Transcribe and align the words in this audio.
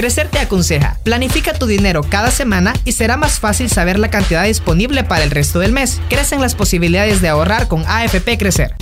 Crecer 0.00 0.30
te 0.30 0.38
aconseja, 0.38 0.96
planifica 1.04 1.52
tu 1.52 1.66
dinero 1.66 2.00
cada 2.00 2.30
semana 2.30 2.72
y 2.86 2.92
será 2.92 3.18
más 3.18 3.38
fácil 3.38 3.68
saber 3.68 3.98
la 3.98 4.08
cantidad 4.08 4.44
disponible 4.44 5.04
para 5.04 5.24
el 5.24 5.30
resto 5.30 5.58
del 5.58 5.72
mes. 5.72 6.00
Crecen 6.08 6.40
las 6.40 6.54
posibilidades 6.54 7.20
de 7.20 7.28
ahorrar 7.28 7.68
con 7.68 7.84
AFP 7.86 8.38
Crecer. 8.38 8.74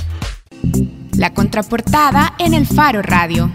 La 1.17 1.35
contraportada 1.35 2.37
en 2.39 2.55
el 2.55 2.69
Faro 2.69 3.03
Radio. 3.03 3.53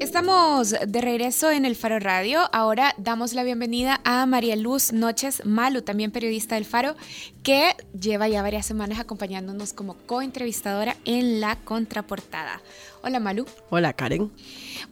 Estamos 0.00 0.74
de 0.84 1.00
regreso 1.00 1.52
en 1.52 1.66
el 1.66 1.76
Faro 1.76 2.00
Radio. 2.00 2.40
Ahora 2.52 2.92
damos 2.98 3.32
la 3.32 3.44
bienvenida 3.44 4.00
a 4.02 4.26
María 4.26 4.56
Luz 4.56 4.92
Noches 4.92 5.46
Malu, 5.46 5.82
también 5.82 6.10
periodista 6.10 6.56
del 6.56 6.64
Faro, 6.64 6.96
que 7.44 7.76
lleva 7.98 8.26
ya 8.26 8.42
varias 8.42 8.66
semanas 8.66 8.98
acompañándonos 8.98 9.72
como 9.72 9.94
coentrevistadora 9.94 10.96
en 11.04 11.40
la 11.40 11.54
contraportada. 11.54 12.60
Hola 13.04 13.20
Malu. 13.20 13.46
Hola 13.70 13.92
Karen. 13.92 14.32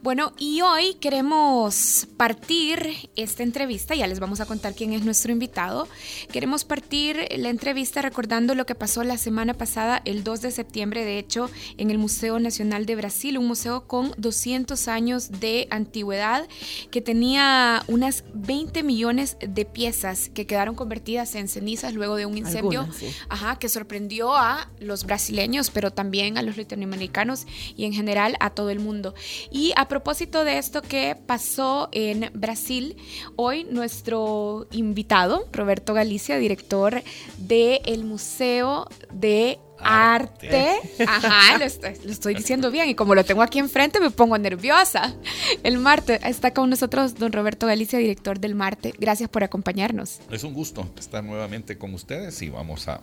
Bueno, 0.01 0.33
y 0.37 0.61
hoy 0.61 0.95
queremos 0.95 2.07
partir 2.17 3.09
esta 3.15 3.43
entrevista, 3.43 3.93
ya 3.95 4.07
les 4.07 4.19
vamos 4.19 4.39
a 4.39 4.45
contar 4.45 4.73
quién 4.73 4.93
es 4.93 5.03
nuestro 5.03 5.31
invitado. 5.31 5.87
Queremos 6.31 6.63
partir 6.63 7.27
la 7.37 7.49
entrevista 7.49 8.01
recordando 8.01 8.55
lo 8.55 8.65
que 8.65 8.75
pasó 8.75 9.03
la 9.03 9.17
semana 9.17 9.53
pasada, 9.53 10.01
el 10.05 10.23
2 10.23 10.41
de 10.41 10.51
septiembre, 10.51 11.05
de 11.05 11.19
hecho, 11.19 11.49
en 11.77 11.91
el 11.91 11.97
Museo 11.97 12.39
Nacional 12.39 12.85
de 12.85 12.95
Brasil, 12.95 13.37
un 13.37 13.47
museo 13.47 13.87
con 13.87 14.13
200 14.17 14.87
años 14.87 15.39
de 15.39 15.67
antigüedad 15.69 16.47
que 16.89 17.01
tenía 17.01 17.83
unas 17.87 18.23
20 18.33 18.83
millones 18.83 19.37
de 19.39 19.65
piezas 19.65 20.29
que 20.29 20.47
quedaron 20.47 20.75
convertidas 20.75 21.35
en 21.35 21.47
cenizas 21.47 21.93
luego 21.93 22.15
de 22.15 22.25
un 22.25 22.37
incendio 22.37 22.87
ajá, 23.29 23.57
que 23.59 23.69
sorprendió 23.69 24.35
a 24.35 24.69
los 24.79 25.05
brasileños, 25.05 25.69
pero 25.69 25.91
también 25.91 26.37
a 26.37 26.41
los 26.41 26.57
latinoamericanos 26.57 27.45
y 27.75 27.85
en 27.85 27.93
general 27.93 28.35
a 28.39 28.51
todo 28.51 28.69
el 28.69 28.79
mundo. 28.79 29.13
Y 29.51 29.73
a 29.81 29.87
propósito 29.87 30.45
de 30.45 30.59
esto 30.59 30.83
que 30.83 31.17
pasó 31.25 31.89
en 31.91 32.29
Brasil, 32.35 32.97
hoy 33.35 33.63
nuestro 33.63 34.67
invitado, 34.71 35.47
Roberto 35.51 35.95
Galicia, 35.95 36.37
director 36.37 37.01
del 37.39 38.03
Museo 38.03 38.87
de 39.11 39.57
Arte. 39.79 40.75
Ajá, 41.07 41.57
lo 41.57 41.65
estoy, 41.65 42.35
diciendo 42.35 42.69
bien 42.69 42.89
y 42.89 42.95
como 42.95 43.15
lo 43.15 43.25
tengo 43.25 43.41
aquí 43.41 43.57
enfrente 43.57 43.99
me 43.99 44.11
pongo 44.11 44.37
nerviosa. 44.37 45.15
El 45.63 45.79
Marte 45.79 46.19
está 46.25 46.53
con 46.53 46.69
nosotros 46.69 47.15
don 47.15 47.31
Roberto 47.31 47.65
Galicia, 47.65 47.97
director 47.97 48.39
del 48.39 48.53
Marte. 48.53 48.93
Gracias 48.99 49.31
por 49.31 49.43
acompañarnos. 49.43 50.19
Es 50.29 50.43
un 50.43 50.53
gusto 50.53 50.87
estar 50.99 51.23
nuevamente 51.23 51.79
con 51.79 51.95
ustedes 51.95 52.39
y 52.43 52.49
vamos 52.49 52.87
a 52.87 53.01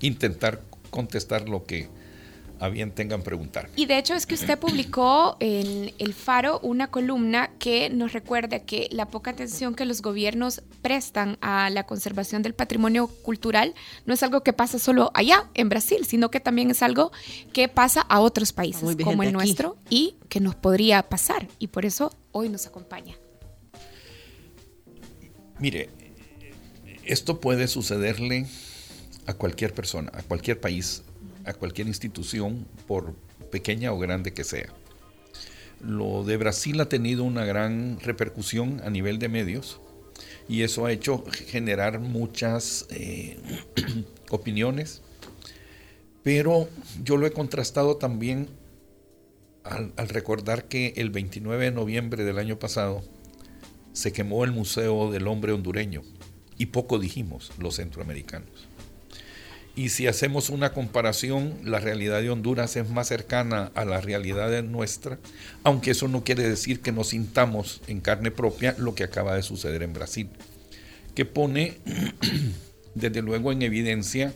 intentar 0.00 0.60
contestar 0.90 1.48
lo 1.48 1.64
que 1.66 1.88
a 2.58 2.68
bien 2.68 2.92
tengan 2.92 3.22
preguntar. 3.22 3.68
Y 3.76 3.86
de 3.86 3.98
hecho 3.98 4.14
es 4.14 4.26
que 4.26 4.34
usted 4.34 4.58
publicó 4.58 5.36
en 5.40 5.92
El 5.98 6.14
Faro 6.14 6.58
una 6.60 6.88
columna 6.88 7.50
que 7.58 7.90
nos 7.90 8.12
recuerda 8.12 8.60
que 8.60 8.88
la 8.90 9.08
poca 9.08 9.30
atención 9.30 9.74
que 9.74 9.84
los 9.84 10.02
gobiernos 10.02 10.62
prestan 10.82 11.38
a 11.40 11.70
la 11.70 11.84
conservación 11.84 12.42
del 12.42 12.54
patrimonio 12.54 13.08
cultural 13.08 13.74
no 14.06 14.14
es 14.14 14.22
algo 14.22 14.42
que 14.42 14.52
pasa 14.52 14.78
solo 14.78 15.10
allá, 15.14 15.48
en 15.54 15.68
Brasil, 15.68 16.06
sino 16.06 16.30
que 16.30 16.40
también 16.40 16.70
es 16.70 16.82
algo 16.82 17.12
que 17.52 17.68
pasa 17.68 18.00
a 18.00 18.20
otros 18.20 18.52
países 18.52 18.96
como 19.02 19.22
el 19.22 19.32
nuestro 19.32 19.76
y 19.90 20.16
que 20.28 20.40
nos 20.40 20.54
podría 20.54 21.02
pasar. 21.02 21.46
Y 21.58 21.68
por 21.68 21.84
eso 21.84 22.14
hoy 22.32 22.48
nos 22.48 22.66
acompaña. 22.66 23.16
Mire, 25.58 25.90
esto 27.04 27.40
puede 27.40 27.68
sucederle 27.68 28.46
a 29.26 29.34
cualquier 29.34 29.72
persona, 29.74 30.10
a 30.14 30.22
cualquier 30.22 30.60
país 30.60 31.02
a 31.46 31.54
cualquier 31.54 31.86
institución, 31.86 32.66
por 32.86 33.14
pequeña 33.50 33.92
o 33.92 33.98
grande 33.98 34.32
que 34.32 34.44
sea. 34.44 34.72
Lo 35.80 36.24
de 36.24 36.36
Brasil 36.36 36.80
ha 36.80 36.88
tenido 36.88 37.24
una 37.24 37.44
gran 37.44 38.00
repercusión 38.00 38.80
a 38.84 38.90
nivel 38.90 39.18
de 39.18 39.28
medios 39.28 39.80
y 40.48 40.62
eso 40.62 40.86
ha 40.86 40.92
hecho 40.92 41.24
generar 41.46 42.00
muchas 42.00 42.86
eh, 42.90 43.38
opiniones, 44.30 45.02
pero 46.22 46.68
yo 47.04 47.16
lo 47.16 47.26
he 47.26 47.32
contrastado 47.32 47.96
también 47.96 48.48
al, 49.64 49.92
al, 49.96 50.08
recordar 50.08 50.66
que 50.66 50.94
el 50.96 51.10
29 51.10 51.66
de 51.66 51.70
noviembre 51.70 52.24
del 52.24 52.38
año 52.38 52.58
pasado 52.58 53.02
se 53.92 54.12
quemó 54.12 54.44
el 54.44 54.52
Museo 54.52 55.10
del 55.10 55.26
Hombre 55.26 55.52
Hondureño 55.52 56.02
y 56.58 56.66
poco 56.66 56.98
dijimos 56.98 57.52
los 57.58 57.76
centroamericanos. 57.76 58.68
Y 59.76 59.90
si 59.90 60.06
hacemos 60.06 60.48
una 60.48 60.72
comparación, 60.72 61.52
la 61.62 61.78
realidad 61.78 62.22
de 62.22 62.30
Honduras 62.30 62.76
es 62.76 62.88
más 62.88 63.08
cercana 63.08 63.70
a 63.74 63.84
la 63.84 64.00
realidad 64.00 64.50
de 64.50 64.62
nuestra, 64.62 65.18
aunque 65.64 65.90
eso 65.90 66.08
no 66.08 66.24
quiere 66.24 66.48
decir 66.48 66.80
que 66.80 66.92
nos 66.92 67.08
sintamos 67.08 67.82
en 67.86 68.00
carne 68.00 68.30
propia 68.30 68.74
lo 68.78 68.94
que 68.94 69.04
acaba 69.04 69.36
de 69.36 69.42
suceder 69.42 69.82
en 69.82 69.92
Brasil, 69.92 70.30
que 71.14 71.26
pone 71.26 71.76
desde 72.94 73.20
luego 73.20 73.52
en 73.52 73.60
evidencia 73.60 74.32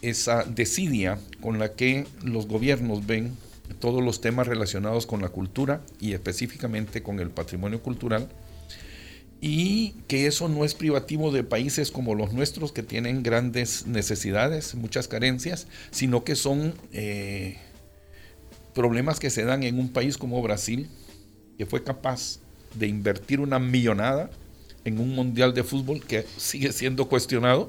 esa 0.00 0.44
desidia 0.44 1.18
con 1.40 1.58
la 1.58 1.72
que 1.72 2.06
los 2.22 2.46
gobiernos 2.46 3.04
ven 3.04 3.36
todos 3.80 4.00
los 4.00 4.20
temas 4.20 4.46
relacionados 4.46 5.06
con 5.06 5.22
la 5.22 5.30
cultura 5.30 5.80
y 5.98 6.12
específicamente 6.12 7.02
con 7.02 7.18
el 7.18 7.30
patrimonio 7.30 7.82
cultural 7.82 8.28
y 9.44 9.94
que 10.06 10.28
eso 10.28 10.48
no 10.48 10.64
es 10.64 10.72
privativo 10.72 11.32
de 11.32 11.42
países 11.42 11.90
como 11.90 12.14
los 12.14 12.32
nuestros 12.32 12.70
que 12.70 12.84
tienen 12.84 13.24
grandes 13.24 13.88
necesidades, 13.88 14.76
muchas 14.76 15.08
carencias, 15.08 15.66
sino 15.90 16.22
que 16.22 16.36
son 16.36 16.74
eh, 16.92 17.58
problemas 18.72 19.18
que 19.18 19.30
se 19.30 19.44
dan 19.44 19.64
en 19.64 19.80
un 19.80 19.88
país 19.88 20.16
como 20.16 20.40
Brasil, 20.42 20.88
que 21.58 21.66
fue 21.66 21.82
capaz 21.82 22.38
de 22.76 22.86
invertir 22.86 23.40
una 23.40 23.58
millonada 23.58 24.30
en 24.84 25.00
un 25.00 25.12
mundial 25.12 25.54
de 25.54 25.64
fútbol 25.64 26.00
que 26.06 26.24
sigue 26.36 26.70
siendo 26.70 27.08
cuestionado 27.08 27.68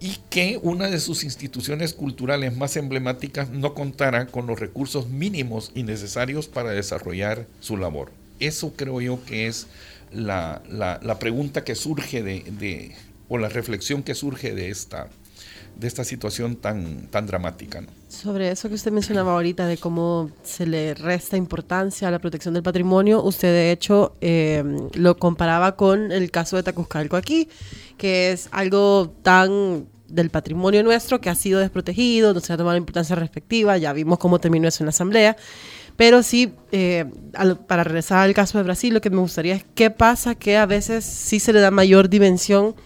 y 0.00 0.18
que 0.30 0.58
una 0.60 0.90
de 0.90 0.98
sus 0.98 1.22
instituciones 1.22 1.94
culturales 1.94 2.56
más 2.56 2.76
emblemáticas 2.76 3.50
no 3.50 3.72
contara 3.72 4.26
con 4.26 4.48
los 4.48 4.58
recursos 4.58 5.08
mínimos 5.08 5.70
y 5.76 5.84
necesarios 5.84 6.48
para 6.48 6.70
desarrollar 6.70 7.46
su 7.60 7.76
labor. 7.76 8.10
Eso 8.40 8.72
creo 8.76 9.00
yo 9.00 9.24
que 9.24 9.46
es 9.46 9.68
la, 10.12 10.62
la, 10.68 11.18
pregunta 11.18 11.64
que 11.64 11.74
surge 11.74 12.22
de, 12.22 12.94
o 13.28 13.38
la 13.38 13.48
reflexión 13.48 14.02
que 14.02 14.14
surge 14.14 14.54
de 14.54 14.70
esta, 14.70 15.08
de 15.76 15.86
esta 15.86 16.04
situación 16.04 16.56
tan, 16.56 17.08
tan 17.08 17.26
dramática. 17.26 17.82
Sobre 18.08 18.50
eso 18.50 18.68
que 18.68 18.74
usted 18.76 18.92
mencionaba 18.92 19.32
ahorita, 19.32 19.66
de 19.66 19.76
cómo 19.76 20.30
se 20.42 20.66
le 20.66 20.94
resta 20.94 21.36
importancia 21.36 22.08
a 22.08 22.10
la 22.10 22.18
protección 22.18 22.54
del 22.54 22.62
patrimonio, 22.62 23.22
usted 23.22 23.48
de 23.48 23.72
hecho 23.72 24.14
em, 24.20 24.88
lo 24.94 25.16
comparaba 25.18 25.76
con 25.76 26.12
el 26.12 26.30
caso 26.30 26.56
de 26.56 26.62
Tacuzcalco 26.62 27.16
aquí, 27.16 27.48
que 27.98 28.32
es 28.32 28.48
algo 28.52 29.14
tan 29.22 29.86
del 30.08 30.30
patrimonio 30.30 30.82
nuestro 30.82 31.20
que 31.20 31.30
ha 31.30 31.34
sido 31.34 31.60
desprotegido, 31.60 32.32
no 32.32 32.40
se 32.40 32.52
ha 32.52 32.56
tomado 32.56 32.74
la 32.74 32.78
importancia 32.78 33.16
respectiva, 33.16 33.76
ya 33.76 33.92
vimos 33.92 34.18
cómo 34.18 34.38
terminó 34.38 34.68
eso 34.68 34.82
en 34.82 34.86
la 34.86 34.90
Asamblea, 34.90 35.36
pero 35.96 36.22
sí, 36.22 36.52
eh, 36.72 37.06
para 37.66 37.82
regresar 37.82 38.18
al 38.18 38.34
caso 38.34 38.58
de 38.58 38.64
Brasil, 38.64 38.92
lo 38.92 39.00
que 39.00 39.08
me 39.08 39.16
gustaría 39.16 39.54
es 39.54 39.64
qué 39.74 39.90
pasa 39.90 40.34
que 40.34 40.58
a 40.58 40.66
veces 40.66 41.04
sí 41.04 41.40
se 41.40 41.54
le 41.54 41.60
da 41.60 41.70
mayor 41.70 42.10
dimensión 42.10 42.76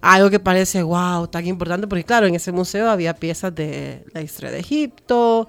a 0.00 0.14
algo 0.14 0.28
que 0.28 0.40
parece, 0.40 0.82
wow, 0.82 1.28
tan 1.28 1.46
importante, 1.46 1.86
porque 1.86 2.04
claro, 2.04 2.26
en 2.26 2.34
ese 2.34 2.50
museo 2.50 2.90
había 2.90 3.14
piezas 3.14 3.54
de 3.54 4.04
la 4.12 4.22
historia 4.22 4.50
de 4.50 4.58
Egipto, 4.58 5.48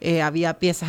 eh, 0.00 0.22
había 0.22 0.58
piezas 0.58 0.88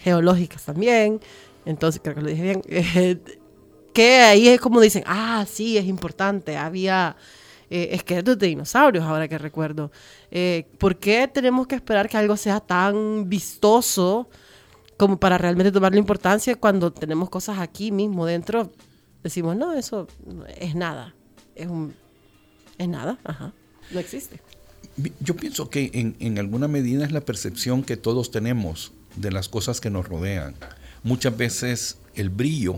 geológicas 0.00 0.64
también, 0.64 1.20
entonces 1.64 2.00
creo 2.02 2.14
que 2.14 2.22
lo 2.22 2.28
dije 2.28 2.42
bien, 2.42 2.62
eh, 2.68 3.18
que 3.92 4.16
ahí 4.18 4.48
es 4.48 4.60
como 4.60 4.80
dicen, 4.80 5.02
ah, 5.06 5.44
sí, 5.48 5.76
es 5.76 5.86
importante, 5.86 6.56
había 6.56 7.16
esqueletos 7.68 8.38
de 8.38 8.48
dinosaurios, 8.48 9.02
ahora 9.02 9.26
que 9.28 9.38
recuerdo. 9.38 9.90
¿Por 10.76 10.98
qué 10.98 11.26
tenemos 11.26 11.66
que 11.66 11.74
esperar 11.74 12.06
que 12.06 12.18
algo 12.18 12.36
sea 12.36 12.60
tan 12.60 13.30
vistoso? 13.30 14.28
Como 15.02 15.16
para 15.16 15.36
realmente 15.36 15.72
tomar 15.72 15.90
la 15.90 15.98
importancia 15.98 16.54
cuando 16.54 16.92
tenemos 16.92 17.28
cosas 17.28 17.58
aquí 17.58 17.90
mismo 17.90 18.24
dentro, 18.24 18.70
decimos, 19.24 19.56
no, 19.56 19.72
eso 19.72 20.06
es 20.60 20.76
nada, 20.76 21.12
es, 21.56 21.66
un, 21.66 21.92
es 22.78 22.86
nada, 22.86 23.18
no 23.90 23.98
existe. 23.98 24.38
Yo 25.18 25.34
pienso 25.34 25.70
que 25.70 25.90
en, 25.92 26.14
en 26.20 26.38
alguna 26.38 26.68
medida 26.68 27.04
es 27.04 27.10
la 27.10 27.20
percepción 27.20 27.82
que 27.82 27.96
todos 27.96 28.30
tenemos 28.30 28.92
de 29.16 29.32
las 29.32 29.48
cosas 29.48 29.80
que 29.80 29.90
nos 29.90 30.06
rodean. 30.06 30.54
Muchas 31.02 31.36
veces 31.36 31.98
el 32.14 32.30
brillo, 32.30 32.76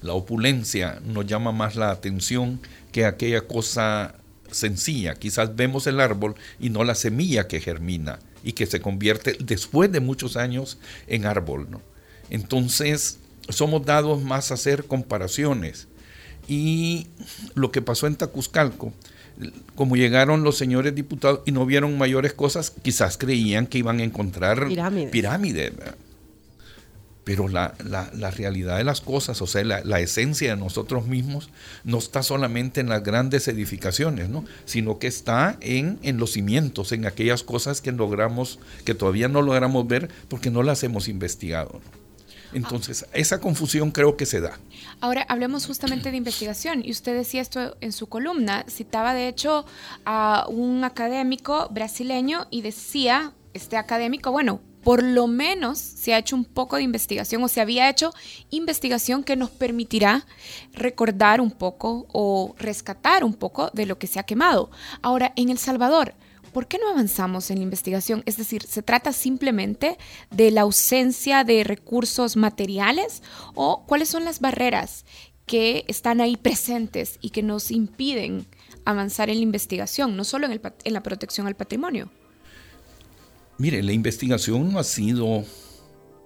la 0.00 0.14
opulencia 0.14 1.02
nos 1.04 1.26
llama 1.26 1.52
más 1.52 1.76
la 1.76 1.90
atención 1.90 2.60
que 2.92 3.04
aquella 3.04 3.42
cosa 3.42 4.14
sencilla. 4.50 5.16
Quizás 5.16 5.54
vemos 5.54 5.86
el 5.86 6.00
árbol 6.00 6.34
y 6.58 6.70
no 6.70 6.82
la 6.82 6.94
semilla 6.94 7.46
que 7.46 7.60
germina 7.60 8.20
y 8.46 8.52
que 8.52 8.66
se 8.66 8.80
convierte 8.80 9.36
después 9.40 9.90
de 9.90 9.98
muchos 9.98 10.36
años 10.36 10.78
en 11.08 11.26
árbol. 11.26 11.66
¿no? 11.68 11.82
Entonces, 12.30 13.18
somos 13.48 13.84
dados 13.84 14.22
más 14.22 14.52
a 14.52 14.54
hacer 14.54 14.84
comparaciones. 14.84 15.88
Y 16.46 17.08
lo 17.56 17.72
que 17.72 17.82
pasó 17.82 18.06
en 18.06 18.14
Tacuzcalco, 18.14 18.92
como 19.74 19.96
llegaron 19.96 20.44
los 20.44 20.56
señores 20.56 20.94
diputados 20.94 21.40
y 21.44 21.50
no 21.50 21.66
vieron 21.66 21.98
mayores 21.98 22.34
cosas, 22.34 22.70
quizás 22.70 23.18
creían 23.18 23.66
que 23.66 23.78
iban 23.78 23.98
a 23.98 24.04
encontrar 24.04 24.68
pirámides. 25.10 25.72
Pero 27.26 27.48
la, 27.48 27.74
realidad 28.36 28.78
de 28.78 28.84
las 28.84 29.00
cosas, 29.00 29.42
o 29.42 29.48
sea, 29.48 29.64
la, 29.64 29.98
esencia 29.98 30.54
de 30.54 30.56
nosotros 30.56 31.08
mismos, 31.08 31.50
no 31.82 31.98
está 31.98 32.22
solamente 32.22 32.80
en 32.80 32.88
las 32.88 33.02
grandes 33.02 33.48
edificaciones, 33.48 34.28
¿no? 34.28 34.44
sino 34.64 35.00
que 35.00 35.08
está 35.08 35.58
en, 35.60 35.98
en 36.04 36.18
los 36.18 36.34
cimientos, 36.34 36.92
en 36.92 37.04
aquellas 37.04 37.42
cosas 37.42 37.80
que 37.80 37.90
logramos, 37.90 38.60
que 38.84 38.94
todavía 38.94 39.26
no 39.26 39.42
logramos 39.42 39.88
ver 39.88 40.08
porque 40.28 40.52
no 40.52 40.62
las 40.62 40.84
hemos 40.84 41.08
investigado. 41.08 41.80
Entonces, 42.52 43.04
esa 43.12 43.40
confusión 43.40 43.90
creo 43.90 44.16
que 44.16 44.24
se 44.24 44.40
da. 44.40 44.60
Ahora, 45.00 45.26
hablemos 45.28 45.66
justamente 45.66 46.12
de 46.12 46.18
investigación. 46.18 46.84
Y 46.84 46.92
usted 46.92 47.12
decía 47.16 47.42
esto 47.42 47.76
en 47.80 47.90
su 47.90 48.06
columna. 48.06 48.64
Citaba, 48.70 49.14
de 49.14 49.26
hecho, 49.26 49.66
a 50.04 50.46
un 50.48 50.84
académico 50.84 51.68
brasileño 51.72 52.46
y 52.52 52.62
decía, 52.62 53.32
este 53.52 53.76
académico, 53.76 54.30
bueno, 54.30 54.60
por 54.86 55.02
lo 55.02 55.26
menos 55.26 55.80
se 55.80 56.14
ha 56.14 56.18
hecho 56.18 56.36
un 56.36 56.44
poco 56.44 56.76
de 56.76 56.84
investigación 56.84 57.42
o 57.42 57.48
se 57.48 57.60
había 57.60 57.90
hecho 57.90 58.14
investigación 58.50 59.24
que 59.24 59.34
nos 59.34 59.50
permitirá 59.50 60.24
recordar 60.74 61.40
un 61.40 61.50
poco 61.50 62.06
o 62.12 62.54
rescatar 62.56 63.24
un 63.24 63.34
poco 63.34 63.68
de 63.72 63.84
lo 63.84 63.98
que 63.98 64.06
se 64.06 64.20
ha 64.20 64.22
quemado. 64.22 64.70
Ahora, 65.02 65.32
en 65.34 65.48
El 65.48 65.58
Salvador, 65.58 66.14
¿por 66.52 66.68
qué 66.68 66.78
no 66.78 66.88
avanzamos 66.88 67.50
en 67.50 67.56
la 67.58 67.64
investigación? 67.64 68.22
Es 68.26 68.36
decir, 68.36 68.62
¿se 68.62 68.80
trata 68.80 69.12
simplemente 69.12 69.98
de 70.30 70.52
la 70.52 70.60
ausencia 70.60 71.42
de 71.42 71.64
recursos 71.64 72.36
materiales 72.36 73.24
o 73.56 73.86
cuáles 73.86 74.08
son 74.08 74.24
las 74.24 74.38
barreras 74.38 75.04
que 75.46 75.84
están 75.88 76.20
ahí 76.20 76.36
presentes 76.36 77.18
y 77.20 77.30
que 77.30 77.42
nos 77.42 77.72
impiden 77.72 78.46
avanzar 78.84 79.30
en 79.30 79.38
la 79.38 79.42
investigación, 79.42 80.16
no 80.16 80.22
solo 80.22 80.46
en, 80.46 80.60
en 80.84 80.92
la 80.92 81.02
protección 81.02 81.48
al 81.48 81.56
patrimonio? 81.56 82.08
Mire, 83.58 83.82
la 83.82 83.92
investigación 83.92 84.70
no 84.70 84.78
ha 84.78 84.84
sido 84.84 85.44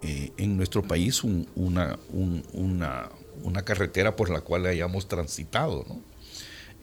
eh, 0.02 0.32
en 0.36 0.56
nuestro 0.56 0.82
país 0.82 1.22
una, 1.22 1.98
una, 2.12 3.62
carretera 3.64 4.16
por 4.16 4.30
la 4.30 4.40
cual 4.40 4.66
hayamos 4.66 5.06
transitado. 5.06 5.86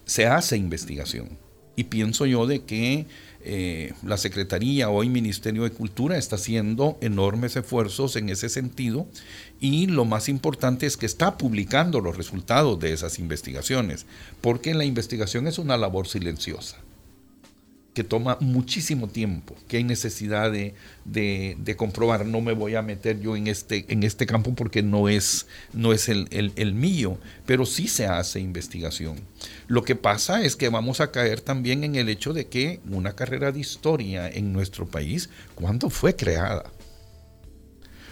Se 0.05 0.25
hace 0.25 0.55
investigación. 0.55 1.37
Y 1.75 1.85
pienso 1.85 2.25
yo 2.25 2.47
de 2.47 2.63
que 2.63 3.07
eh, 3.41 3.93
la 4.03 4.17
Secretaría, 4.17 4.89
hoy 4.89 5.09
Ministerio 5.09 5.63
de 5.63 5.71
Cultura, 5.71 6.17
está 6.17 6.37
haciendo 6.37 6.97
enormes 7.01 7.57
esfuerzos 7.57 8.15
en 8.15 8.29
ese 8.29 8.47
sentido 8.47 9.05
y 9.59 9.87
lo 9.87 10.05
más 10.05 10.29
importante 10.29 10.85
es 10.85 10.95
que 10.95 11.05
está 11.05 11.37
publicando 11.37 11.99
los 11.99 12.15
resultados 12.15 12.79
de 12.79 12.93
esas 12.93 13.19
investigaciones, 13.19 14.05
porque 14.39 14.73
la 14.73 14.85
investigación 14.85 15.45
es 15.45 15.59
una 15.59 15.75
labor 15.75 16.07
silenciosa 16.07 16.77
que 17.97 18.03
toma 18.03 18.37
muchísimo 18.41 19.07
tiempo, 19.07 19.55
que 19.67 19.77
hay 19.77 19.83
necesidad 19.83 20.51
de, 20.51 21.75
comprobar. 21.77 22.27
No 22.27 22.41
me 22.41 22.53
voy 22.53 22.75
a 22.75 22.83
meter 22.83 23.19
yo 23.19 23.35
en 23.35 23.47
este, 23.47 23.85
en 23.89 24.03
este 24.03 24.27
campo 24.27 24.53
porque 24.53 24.83
no 24.83 25.09
es, 25.09 25.47
no 25.73 25.93
es 25.93 26.07
el, 26.07 26.27
el, 26.29 26.73
mío, 26.75 27.17
pero 27.47 27.65
sí 27.65 27.87
se 27.87 28.05
hace 28.05 28.39
investigación. 28.39 29.19
Lo 29.65 29.83
que 29.83 29.95
pasa 29.95 30.43
es 30.43 30.55
que 30.55 30.69
vamos 30.69 31.01
a 31.01 31.09
caer 31.09 31.41
también 31.41 31.83
en 31.83 31.95
el 31.95 32.07
hecho 32.07 32.33
de 32.33 32.45
que 32.45 32.81
una 32.87 33.13
carrera 33.13 33.51
de 33.51 33.61
historia 33.61 34.29
en 34.29 34.53
nuestro 34.53 34.85
país, 34.85 35.31
¿cuándo 35.55 35.89
fue 35.89 36.15
creada? 36.15 36.71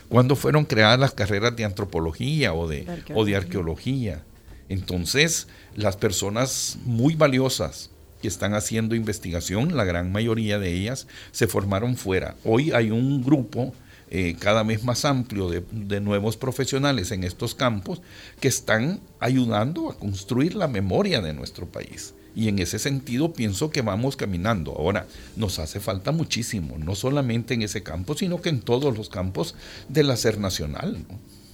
¿Cuándo 0.10 0.36
fueron 0.36 0.66
creadas 0.66 1.00
las 1.00 1.14
carreras 1.14 1.56
de 1.56 1.64
antropología 1.64 2.56
o 2.56 2.68
de, 2.68 2.88
o 3.14 3.24
de 3.24 3.36
arqueología? 3.36 4.24
Entonces, 4.68 5.48
las 5.76 5.96
personas 5.96 6.80
muy 6.86 7.14
valiosas, 7.14 7.92
están 8.28 8.54
haciendo 8.54 8.96
investigación, 8.96 9.76
la 9.76 9.84
gran 9.84 10.12
mayoría 10.12 10.60
de 10.60 10.74
ellas 10.74 11.08
se 11.32 11.48
formaron 11.48 11.96
fuera. 11.96 12.36
Hoy 12.44 12.72
hay 12.72 12.92
un 12.92 13.24
grupo 13.24 13.74
eh, 14.12 14.36
cada 14.40 14.64
vez 14.64 14.84
más 14.84 15.04
amplio 15.04 15.50
de, 15.50 16.00
nuevos 16.00 16.38
profesionales 16.38 17.12
en 17.12 17.24
estos 17.24 17.56
campos 17.56 18.02
que 18.40 18.48
están 18.48 19.02
ayudando 19.20 19.90
a 19.90 19.98
construir 19.98 20.56
la 20.56 20.68
memoria 20.68 21.22
de 21.22 21.34
nuestro 21.34 21.66
país. 21.66 22.14
Y 22.36 22.50
en 22.50 22.60
ese 22.60 22.80
sentido 22.80 23.34
pienso 23.34 23.72
que 23.72 23.82
vamos 23.82 24.16
caminando. 24.16 24.74
Ahora, 24.74 25.08
nos 25.36 25.58
hace 25.58 25.80
falta 25.80 26.12
muchísimo, 26.12 26.78
no 26.78 26.94
solamente 26.94 27.54
en 27.54 27.62
ese 27.62 27.82
campo, 27.82 28.16
sino 28.16 28.42
que 28.42 28.50
en 28.50 28.62
todos 28.62 28.96
los 28.96 29.10
campos 29.10 29.56
del 29.90 30.12
hacer 30.12 30.38
nacional. 30.38 30.98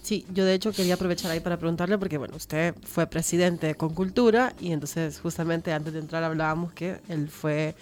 Sí, 0.02 0.26
yo 0.34 0.46
de 0.46 0.56
hecho 0.56 0.72
quería 0.72 0.96
aprovechar 0.96 1.30
ahí 1.30 1.40
para 1.40 1.58
preguntarle, 1.58 1.98
porque 1.98 2.18
bueno, 2.18 2.36
usted 2.36 2.74
fue 2.84 3.06
presidente 3.06 3.76
con 3.76 3.94
Cultura 3.94 4.54
y 4.60 4.72
entonces 4.72 5.20
justamente 5.20 5.72
antes 5.74 5.94
de 5.94 6.00
entrar 6.00 6.24
hablábamos 6.24 6.74
que 6.74 7.00
él 7.08 7.30
fue 7.30 7.76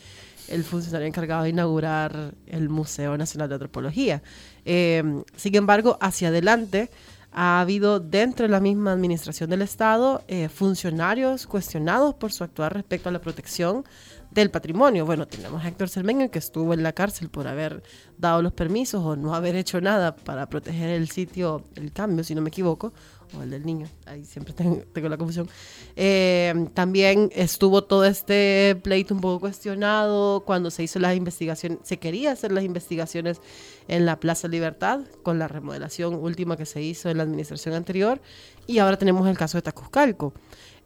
el 0.49 0.63
funcionario 0.63 1.07
encargado 1.07 1.43
de 1.43 1.49
inaugurar 1.49 2.33
el 2.47 2.69
Museo 2.69 3.17
Nacional 3.17 3.47
de 3.47 3.55
Antropología. 3.55 4.21
Eh, 4.65 5.23
sin 5.37 5.55
embargo, 5.55 5.97
hacia 6.01 6.27
adelante 6.27 6.89
ha 7.31 7.61
habido 7.61 7.99
dentro 7.99 8.45
de 8.45 8.51
la 8.51 8.59
misma 8.59 8.91
administración 8.91 9.49
del 9.49 9.61
Estado 9.61 10.23
eh, 10.27 10.49
funcionarios 10.49 11.45
cuestionados 11.47 12.15
por 12.15 12.31
su 12.31 12.43
actuar 12.43 12.73
respecto 12.73 13.09
a 13.09 13.11
la 13.11 13.21
protección 13.21 13.85
del 14.31 14.51
patrimonio. 14.51 15.05
Bueno, 15.05 15.27
tenemos 15.27 15.63
a 15.63 15.67
Héctor 15.67 15.89
Cermeño 15.89 16.29
que 16.29 16.39
estuvo 16.39 16.73
en 16.73 16.83
la 16.83 16.93
cárcel 16.93 17.29
por 17.29 17.47
haber 17.47 17.83
dado 18.17 18.41
los 18.41 18.53
permisos 18.53 19.03
o 19.03 19.15
no 19.15 19.33
haber 19.33 19.55
hecho 19.55 19.81
nada 19.81 20.15
para 20.15 20.47
proteger 20.49 20.89
el 20.89 21.09
sitio, 21.09 21.65
el 21.75 21.91
cambio, 21.91 22.23
si 22.23 22.35
no 22.35 22.41
me 22.41 22.49
equivoco, 22.49 22.93
o 23.37 23.43
el 23.43 23.49
del 23.51 23.65
niño, 23.65 23.87
ahí 24.05 24.25
siempre 24.25 24.53
tengo, 24.53 25.09
la 25.09 25.17
confusión. 25.17 25.47
Eh, 25.95 26.67
también 26.73 27.29
estuvo 27.33 27.83
todo 27.83 28.05
este 28.05 28.79
pleito 28.83 29.13
un 29.13 29.21
poco 29.21 29.39
cuestionado 29.39 30.43
cuando 30.45 30.71
se 30.71 30.83
hizo 30.83 30.99
las 30.99 31.15
investigaciones, 31.15 31.79
se 31.83 31.97
quería 31.97 32.31
hacer 32.31 32.51
las 32.51 32.63
investigaciones 32.63 33.41
en 33.87 34.05
la 34.05 34.19
Plaza 34.19 34.47
Libertad 34.47 35.01
con 35.23 35.39
la 35.39 35.47
remodelación 35.47 36.15
última 36.15 36.57
que 36.57 36.65
se 36.65 36.81
hizo 36.81 37.09
en 37.09 37.17
la 37.17 37.23
administración 37.23 37.75
anterior 37.75 38.21
y 38.67 38.79
ahora 38.79 38.97
tenemos 38.97 39.27
el 39.27 39.37
caso 39.37 39.57
de 39.57 39.63
Tacuzcalco. 39.63 40.33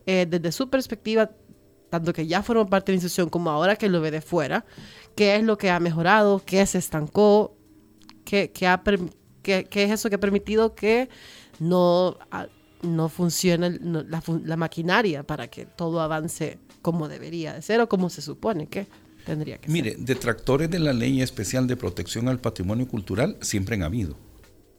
Eh, 0.05 0.25
desde 0.29 0.51
su 0.51 0.69
perspectiva, 0.69 1.31
tanto 1.93 2.11
que 2.11 2.25
ya 2.25 2.41
formó 2.41 2.67
parte 2.67 2.91
de 2.91 2.93
la 2.93 2.95
institución 2.95 3.29
como 3.29 3.51
ahora 3.51 3.75
que 3.75 3.87
lo 3.87 4.01
ve 4.01 4.09
de 4.09 4.19
fuera, 4.19 4.65
qué 5.15 5.35
es 5.35 5.43
lo 5.43 5.59
que 5.59 5.69
ha 5.69 5.79
mejorado, 5.79 6.41
qué 6.43 6.65
se 6.65 6.79
estancó, 6.79 7.55
qué, 8.25 8.49
ha, 8.65 8.81
qué, 9.43 9.67
es 9.71 9.91
eso 9.91 10.09
que 10.09 10.15
ha 10.15 10.19
permitido 10.19 10.73
que 10.73 11.07
no, 11.59 12.17
no 12.81 13.09
funcione 13.09 13.77
la, 13.79 14.57
maquinaria 14.57 15.21
para 15.21 15.49
que 15.49 15.67
todo 15.67 16.01
avance 16.01 16.57
como 16.81 17.07
debería 17.07 17.53
de 17.53 17.61
ser 17.61 17.79
o 17.79 17.87
como 17.87 18.09
se 18.09 18.23
supone 18.23 18.65
que 18.65 18.87
tendría 19.23 19.59
que 19.59 19.67
ser. 19.67 19.71
Mire, 19.71 19.95
detractores 19.99 20.71
de 20.71 20.79
la 20.79 20.93
ley 20.93 21.21
especial 21.21 21.67
de 21.67 21.77
protección 21.77 22.27
al 22.27 22.39
patrimonio 22.39 22.87
cultural 22.87 23.37
siempre 23.41 23.75
han 23.75 23.83
habido. 23.83 24.17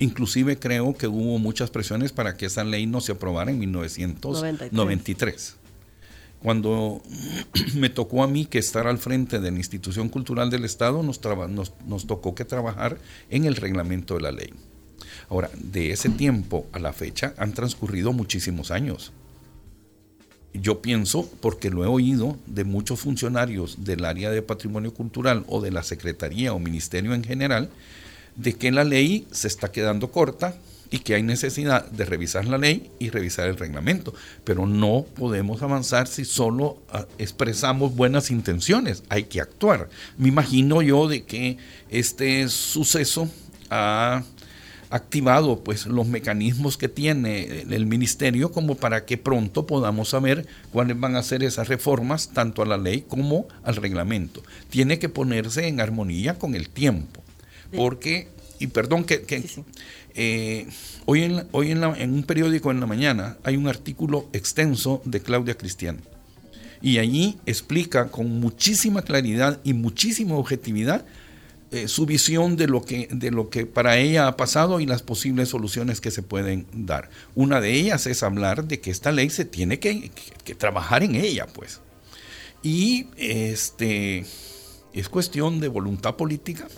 Inclusive 0.01 0.59
creo 0.59 0.97
que 0.97 1.07
hubo 1.07 1.39
muchas 1.39 1.71
presiones 1.71 2.11
para 2.11 2.37
que 2.37 2.47
esa 2.47 2.65
ley 2.65 2.87
no 2.87 3.01
se 3.01 3.13
aprobara 3.13 3.53
en 3.53 3.61
1993. 3.61 5.59
Cuando 6.45 7.01
me 7.75 7.89
tocó 7.89 8.23
a 8.23 8.29
mí 8.29 8.45
que 8.45 8.59
estar 8.59 8.87
al 8.87 8.99
frente 8.99 9.41
de 9.41 9.51
la 9.51 9.57
institución 9.57 10.11
cultural 10.11 10.51
del 10.51 10.67
Estado, 10.67 11.03
nos, 11.03 11.19
nos, 11.87 12.07
tocó 12.07 12.35
que 12.35 12.45
trabajar 12.45 12.99
en 13.31 13.47
el 13.47 13.57
reglamento 13.57 14.17
de 14.17 14.21
la 14.21 14.31
ley. 14.31 14.53
Ahora, 15.31 15.49
de 15.57 15.93
ese 15.93 16.11
tiempo 16.11 16.67
a 16.73 16.81
la 16.81 16.93
fecha 16.93 17.33
han 17.39 17.55
transcurrido 17.55 18.13
muchísimos 18.13 18.71
años. 18.71 19.15
Yo 20.53 20.83
pienso, 20.83 21.31
porque 21.41 21.71
lo 21.71 21.83
he 21.83 21.87
oído 21.87 22.37
de 22.47 22.65
muchos 22.65 23.01
funcionarios 23.01 23.83
del 23.83 24.05
área 24.05 24.31
de 24.31 24.43
patrimonio 24.43 24.93
cultural 24.93 25.47
o 25.49 25.63
de 25.63 25.71
la 25.71 25.83
Secretaría 25.83 26.53
o 26.53 26.59
Ministerio 26.59 27.15
en 27.15 27.25
general, 27.25 27.71
de 28.37 28.53
que 28.53 28.71
la 28.71 28.85
ley 28.85 29.27
se 29.31 29.49
está 29.49 29.73
quedando 29.73 30.13
corta, 30.13 30.59
y 30.95 31.01
que 31.01 31.17
hay 31.17 31.25
necesidad 31.25 31.91
de 31.91 32.05
revisar 32.05 32.45
la 32.45 32.57
ley 32.57 32.89
y 33.01 33.11
revisar 33.11 33.49
el 33.49 33.57
reglamento. 33.57 34.15
Pero 34.45 34.65
no 34.65 35.05
podemos 35.17 35.61
avanzar 35.61 36.07
si 36.07 36.25
solo 36.25 36.79
ah, 36.93 37.05
expresamos 37.19 37.97
buenas 37.97 38.31
intenciones, 38.31 39.03
hay 39.09 39.25
que 39.25 39.41
actuar. 39.41 39.89
Me 40.19 40.29
imagino 40.29 40.83
yo 40.83 41.09
de 41.09 41.25
que 41.25 41.59
este 41.91 42.49
suceso 42.49 43.29
ha 43.71 44.23
activado 44.89 45.65
pues 45.65 45.87
los 45.87 46.07
mecanismos 46.07 46.77
que 46.77 46.89
tiene 46.89 47.63
el 47.69 47.87
ministerio 47.87 48.53
como 48.53 48.77
para 48.77 49.05
que 49.05 49.19
pronto 49.19 49.67
podamos 49.67 50.11
saber 50.11 50.47
cuáles 50.71 51.01
van 51.01 51.17
a 51.17 51.25
ser 51.25 51.43
esas 51.43 51.67
reformas 51.67 52.29
tanto 52.29 52.63
a 52.63 52.67
la 52.67 52.77
ley 52.77 53.05
como 53.09 53.49
al 53.65 53.75
reglamento. 53.75 54.45
Tiene 54.71 55.01
que 55.01 55.09
ponerse 55.09 55.67
en 55.67 55.81
armonía 55.81 56.39
con 56.39 56.55
el 56.55 56.69
tiempo, 56.69 57.21
porque 57.75 58.29
y 58.59 58.69
perdón 58.69 59.05
que, 59.05 59.25
eh, 60.15 60.67
hoy, 61.07 61.23
en, 61.23 61.47
hoy 61.53 61.71
en, 61.71 61.85
un 61.85 62.23
periódico 62.23 62.71
en 62.71 62.81
la 62.81 62.87
mañana 62.87 63.37
hay 63.43 63.57
un 63.57 63.69
artículo 63.69 64.29
extenso 64.33 65.03
de 65.05 65.21
Claudia 65.21 65.57
Cristian. 65.57 66.01
Y 66.81 66.99
allí 66.99 67.39
explica 67.47 68.09
con 68.09 68.41
muchísima 68.41 69.03
claridad 69.03 69.61
y 69.65 69.73
muchísima 69.73 70.37
objetividad 70.37 71.05
eh, 71.71 71.89
su 71.89 72.07
visión 72.07 72.57
de 72.57 72.69
lo, 72.69 72.85
que, 72.85 73.09
de 73.11 73.31
lo 73.31 73.49
que 73.49 73.67
para 73.67 73.97
ella 73.97 74.29
ha 74.29 74.37
pasado 74.37 74.81
y 74.81 74.87
las 74.87 75.03
posibles 75.03 75.49
soluciones 75.49 76.01
que 76.01 76.11
se 76.11 76.23
pueden 76.23 76.67
dar. 76.73 77.11
Una 77.35 77.61
de 77.61 77.73
ellas 77.73 78.07
es 78.07 78.23
hablar 78.23 78.69
de 78.69 78.81
que 78.81 78.91
esta 78.91 79.13
ley 79.13 79.31
se 79.31 79.45
tiene 79.45 79.79
que, 79.81 80.11
que 80.45 80.55
trabajar 80.55 81.03
en 81.03 81.17
ella, 81.17 81.47
pues. 81.47 81.81
Y 82.63 83.07
este, 83.17 84.25
es 84.93 85.09
cuestión 85.09 85.59
de 85.61 85.69
voluntad 85.69 86.15
política, 86.15 86.69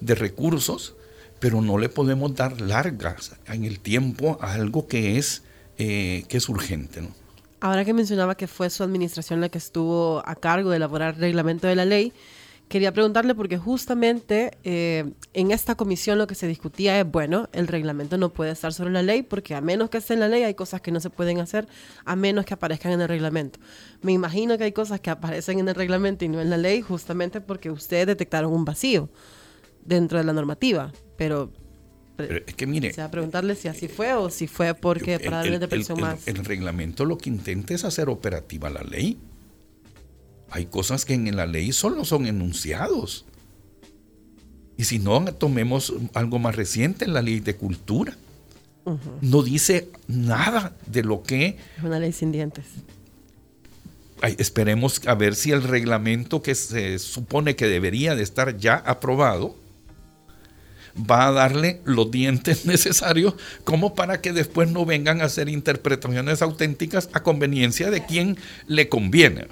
de 0.00 0.14
recursos 0.14 0.94
pero 1.40 1.60
no 1.60 1.78
le 1.78 1.88
podemos 1.88 2.34
dar 2.34 2.60
largas 2.60 3.36
en 3.46 3.64
el 3.64 3.80
tiempo 3.80 4.38
a 4.40 4.54
algo 4.54 4.86
que 4.86 5.18
es, 5.18 5.42
eh, 5.78 6.24
que 6.28 6.36
es 6.38 6.48
urgente. 6.48 7.02
¿no? 7.02 7.08
Ahora 7.60 7.84
que 7.84 7.94
mencionaba 7.94 8.36
que 8.36 8.46
fue 8.46 8.70
su 8.70 8.82
administración 8.82 9.40
la 9.40 9.48
que 9.48 9.58
estuvo 9.58 10.22
a 10.26 10.34
cargo 10.34 10.70
de 10.70 10.76
elaborar 10.76 11.14
el 11.14 11.20
reglamento 11.20 11.66
de 11.66 11.76
la 11.76 11.84
ley, 11.84 12.12
quería 12.68 12.92
preguntarle 12.92 13.34
porque 13.34 13.56
justamente 13.56 14.58
eh, 14.62 15.10
en 15.32 15.50
esta 15.52 15.74
comisión 15.74 16.18
lo 16.18 16.26
que 16.26 16.34
se 16.34 16.46
discutía 16.46 17.00
es, 17.00 17.10
bueno, 17.10 17.48
el 17.52 17.66
reglamento 17.66 18.18
no 18.18 18.28
puede 18.30 18.50
estar 18.50 18.74
sobre 18.74 18.90
la 18.90 19.02
ley 19.02 19.22
porque 19.22 19.54
a 19.54 19.60
menos 19.60 19.90
que 19.90 19.98
esté 19.98 20.14
en 20.14 20.20
la 20.20 20.28
ley 20.28 20.42
hay 20.42 20.54
cosas 20.54 20.80
que 20.80 20.90
no 20.90 21.00
se 21.00 21.08
pueden 21.08 21.38
hacer 21.40 21.66
a 22.04 22.14
menos 22.16 22.44
que 22.44 22.54
aparezcan 22.54 22.92
en 22.92 23.00
el 23.00 23.08
reglamento. 23.08 23.58
Me 24.02 24.12
imagino 24.12 24.58
que 24.58 24.64
hay 24.64 24.72
cosas 24.72 25.00
que 25.00 25.10
aparecen 25.10 25.60
en 25.60 25.68
el 25.68 25.74
reglamento 25.74 26.24
y 26.24 26.28
no 26.28 26.40
en 26.40 26.50
la 26.50 26.58
ley 26.58 26.82
justamente 26.82 27.40
porque 27.40 27.70
ustedes 27.70 28.06
detectaron 28.06 28.52
un 28.52 28.64
vacío 28.64 29.08
dentro 29.84 30.18
de 30.18 30.24
la 30.24 30.32
normativa, 30.32 30.92
pero... 31.16 31.52
es 32.18 32.54
que 32.54 32.66
mire... 32.66 32.90
O 32.90 32.94
sea, 32.94 33.10
preguntarle 33.10 33.54
si 33.54 33.68
así 33.68 33.88
fue 33.88 34.14
o 34.14 34.30
si 34.30 34.46
fue 34.46 34.74
porque 34.74 35.18
para 35.18 35.38
darle 35.38 35.58
de 35.58 35.94
más... 35.96 36.26
el 36.26 36.44
reglamento 36.44 37.04
lo 37.04 37.18
que 37.18 37.30
intenta 37.30 37.74
es 37.74 37.84
hacer 37.84 38.08
operativa 38.08 38.70
la 38.70 38.82
ley 38.82 39.18
hay 40.50 40.66
cosas 40.66 41.04
que 41.04 41.14
en 41.14 41.36
la 41.36 41.46
ley 41.46 41.72
solo 41.72 42.04
son 42.04 42.26
enunciados. 42.26 43.24
Y 44.76 44.84
si 44.84 44.98
no, 44.98 45.24
tomemos 45.34 45.92
algo 46.14 46.38
más 46.38 46.56
reciente, 46.56 47.06
la 47.06 47.22
ley 47.22 47.40
de 47.40 47.56
cultura. 47.56 48.16
No 49.20 49.42
dice 49.42 49.90
nada 50.06 50.74
de 50.86 51.02
lo 51.02 51.22
que... 51.22 51.58
Es 51.76 51.84
una 51.84 51.98
ley 51.98 52.12
sin 52.12 52.32
dientes. 52.32 52.64
esperemos 54.38 55.02
a 55.06 55.14
ver 55.14 55.34
si 55.34 55.50
el 55.50 55.62
reglamento 55.62 56.42
que 56.42 56.54
se 56.54 56.98
supone 56.98 57.54
que 57.54 57.66
debería 57.66 58.14
de 58.14 58.22
estar 58.22 58.56
ya 58.56 58.76
aprobado 58.76 59.56
va 60.98 61.28
a 61.28 61.32
darle 61.32 61.80
los 61.84 62.10
dientes 62.10 62.66
necesarios 62.66 63.34
como 63.64 63.94
para 63.94 64.20
que 64.20 64.32
después 64.32 64.70
no 64.70 64.84
vengan 64.84 65.20
a 65.20 65.24
hacer 65.24 65.48
interpretaciones 65.48 66.42
auténticas 66.42 67.08
a 67.12 67.22
conveniencia 67.22 67.90
de 67.90 68.04
quien 68.04 68.36
le 68.66 68.88
conviene. 68.88 69.48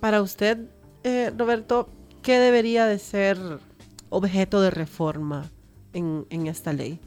Para 0.00 0.22
usted, 0.22 0.58
eh, 1.04 1.32
Roberto, 1.36 1.88
¿qué 2.22 2.38
debería 2.38 2.86
de 2.86 2.98
ser 2.98 3.38
objeto 4.08 4.60
de 4.60 4.70
reforma 4.70 5.50
en, 5.92 6.26
esta 6.46 6.72
ley? 6.72 7.00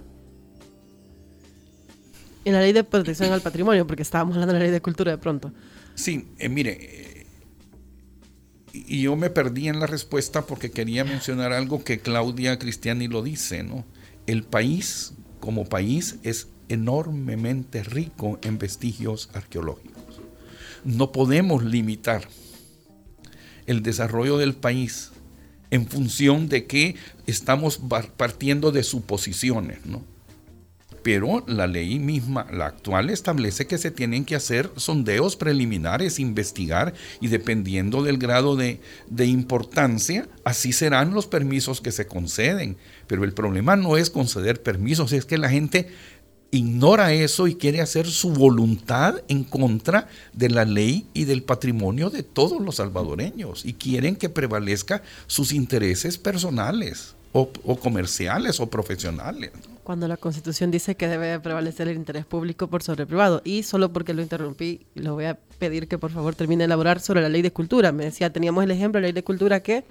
En 2.46 2.54
la 2.54 2.62
ley 2.62 2.74
de 2.74 2.84
protección 2.84 3.32
al 3.32 3.42
patrimonio, 3.42 3.86
porque 3.86 4.02
estábamos 4.02 4.36
hablando 4.36 4.54
de 4.54 4.60
la 4.60 4.66
ley 4.66 4.72
de 4.72 4.82
cultura 4.82 5.12
de 5.12 5.18
pronto. 5.18 5.52
Sí, 5.94 6.30
eh, 6.40 6.50
mire, 6.50 7.09
y 8.74 9.02
yo 9.02 9.16
me 9.16 9.30
perdí 9.30 9.68
en 9.68 9.80
la 9.80 9.88
respuesta 9.88 10.46
porque 10.46 10.72
quería 10.72 11.04
mencionar 11.04 11.54
algo 11.54 11.84
que 11.84 12.00
Claudia 12.00 12.60
Cristiani 12.60 13.08
lo 13.08 13.24
dice, 13.24 13.64
¿no? 13.64 13.86
El 14.28 14.44
país, 14.44 15.14
como 15.40 15.66
país, 15.66 16.18
es 16.24 16.48
enormemente 16.68 17.84
rico 17.84 18.40
en 18.44 18.60
vestigios 18.60 19.30
arqueológicos. 19.34 20.22
No 20.84 21.12
podemos 21.12 21.64
limitar 21.64 22.28
el 23.66 23.84
desarrollo 23.84 24.38
del 24.38 24.56
país 24.56 25.12
en 25.72 25.88
función 25.88 26.50
de 26.50 26.66
que 26.66 26.96
estamos 27.28 27.80
partiendo 28.18 28.72
de 28.72 28.84
suposiciones, 28.84 29.86
¿no? 29.86 30.04
Pero 31.04 31.44
la 31.48 31.68
ley 31.68 32.00
misma, 32.00 32.48
la 32.52 32.68
actual, 32.68 33.10
establece 33.10 33.68
que 33.68 33.78
se 33.78 33.92
tienen 33.92 34.26
que 34.26 34.36
hacer 34.36 34.70
sondeos 34.76 35.36
preliminares, 35.36 36.20
investigar, 36.20 36.94
y 37.22 37.28
dependiendo 37.28 38.04
del 38.04 38.18
grado 38.18 38.56
de, 38.56 38.82
de 39.10 39.26
importancia, 39.26 40.28
así 40.44 40.74
serán 40.74 41.14
los 41.14 41.28
permisos 41.28 41.82
que 41.82 41.92
se 41.92 42.08
conceden. 42.08 42.78
Pero 43.08 43.24
el 43.24 43.34
problema 43.34 43.76
no 43.76 43.98
es 43.98 44.10
conceder 44.10 44.62
permisos, 44.62 45.14
es 45.14 45.26
que 45.26 45.38
la 45.38 45.50
gente 45.50 45.88
ignora 46.52 47.14
eso 47.14 47.48
y 47.48 47.56
quiere 47.56 47.82
hacer 47.82 48.08
su 48.08 48.32
voluntad 48.32 49.22
en 49.28 49.44
contra 49.44 50.08
de 50.34 50.50
la 50.50 50.66
ley 50.66 51.08
y 51.14 51.26
del 51.26 51.44
patrimonio 51.44 52.10
de 52.10 52.24
todos 52.24 52.62
los 52.62 52.76
salvadoreños 52.76 53.66
y 53.66 53.74
quieren 53.74 54.16
que 54.16 54.30
prevalezca 54.30 55.04
sus 55.28 55.52
intereses 55.52 56.18
personales 56.18 57.16
o, 57.32 57.52
comerciales 57.80 58.60
o 58.60 58.70
profesionales. 58.70 59.52
Cuando 59.90 60.08
la 60.08 60.18
Constitución 60.18 60.70
dice 60.70 60.94
que 60.94 61.08
debe 61.08 61.40
prevalecer 61.40 61.88
el 61.88 61.96
interés 61.96 62.24
público 62.24 62.68
por 62.68 62.84
sobre 62.84 63.08
privado 63.08 63.42
y 63.44 63.64
solo 63.64 63.92
porque 63.92 64.14
lo 64.14 64.22
interrumpí, 64.22 64.82
lo 64.94 65.16
voy 65.16 65.26
a 65.26 65.40
pedir 65.58 65.88
que 65.88 65.98
por 65.98 66.12
favor 66.12 66.36
termine 66.36 66.62
de 66.62 66.66
elaborar 66.66 67.00
sobre 67.00 67.22
la 67.24 67.30
ley 67.30 67.42
de 67.42 67.52
cultura. 67.52 67.92
Me 67.92 68.04
decía, 68.04 68.32
teníamos 68.32 68.64
el 68.64 68.70
ejemplo 68.70 69.00
de 69.00 69.02
la 69.02 69.08
ley 69.08 69.14
de 69.14 69.24
cultura 69.24 69.64
que... 69.64 69.84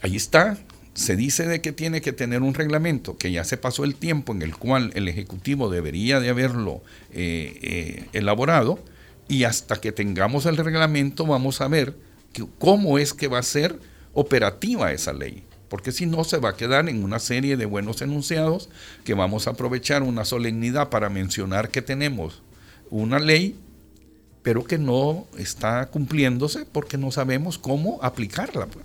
Ahí 0.00 0.16
está, 0.16 0.56
se 0.94 1.14
dice 1.14 1.46
de 1.46 1.60
que 1.60 1.72
tiene 1.72 2.00
que 2.00 2.14
tener 2.14 2.40
un 2.40 2.54
reglamento, 2.54 3.18
que 3.18 3.30
ya 3.30 3.44
se 3.44 3.58
pasó 3.58 3.84
el 3.84 3.96
tiempo 3.96 4.32
en 4.32 4.40
el 4.40 4.56
cual 4.56 4.92
el 4.94 5.08
Ejecutivo 5.08 5.68
debería 5.68 6.18
de 6.18 6.30
haberlo 6.30 6.80
eh, 7.12 7.58
eh, 7.60 8.08
elaborado, 8.14 8.78
y 9.28 9.44
hasta 9.44 9.76
que 9.76 9.92
tengamos 9.92 10.46
el 10.46 10.56
reglamento 10.56 11.26
vamos 11.26 11.60
a 11.60 11.68
ver 11.68 11.94
cómo 12.58 12.98
es 12.98 13.12
que 13.12 13.28
va 13.28 13.40
a 13.40 13.42
ser 13.42 13.78
operativa 14.14 14.90
esa 14.90 15.12
ley. 15.12 15.42
Porque 15.68 15.92
si 15.92 16.06
no, 16.06 16.24
se 16.24 16.38
va 16.38 16.50
a 16.50 16.56
quedar 16.56 16.88
en 16.88 17.02
una 17.02 17.18
serie 17.18 17.56
de 17.56 17.66
buenos 17.66 18.02
enunciados 18.02 18.68
que 19.04 19.14
vamos 19.14 19.46
a 19.46 19.50
aprovechar 19.50 20.02
una 20.02 20.24
solemnidad 20.24 20.90
para 20.90 21.08
mencionar 21.08 21.70
que 21.70 21.82
tenemos 21.82 22.42
una 22.90 23.18
ley, 23.18 23.56
pero 24.42 24.64
que 24.64 24.78
no 24.78 25.26
está 25.38 25.86
cumpliéndose 25.86 26.66
porque 26.66 26.98
no 26.98 27.10
sabemos 27.10 27.58
cómo 27.58 27.98
aplicarla. 28.02 28.66
Pues. 28.66 28.84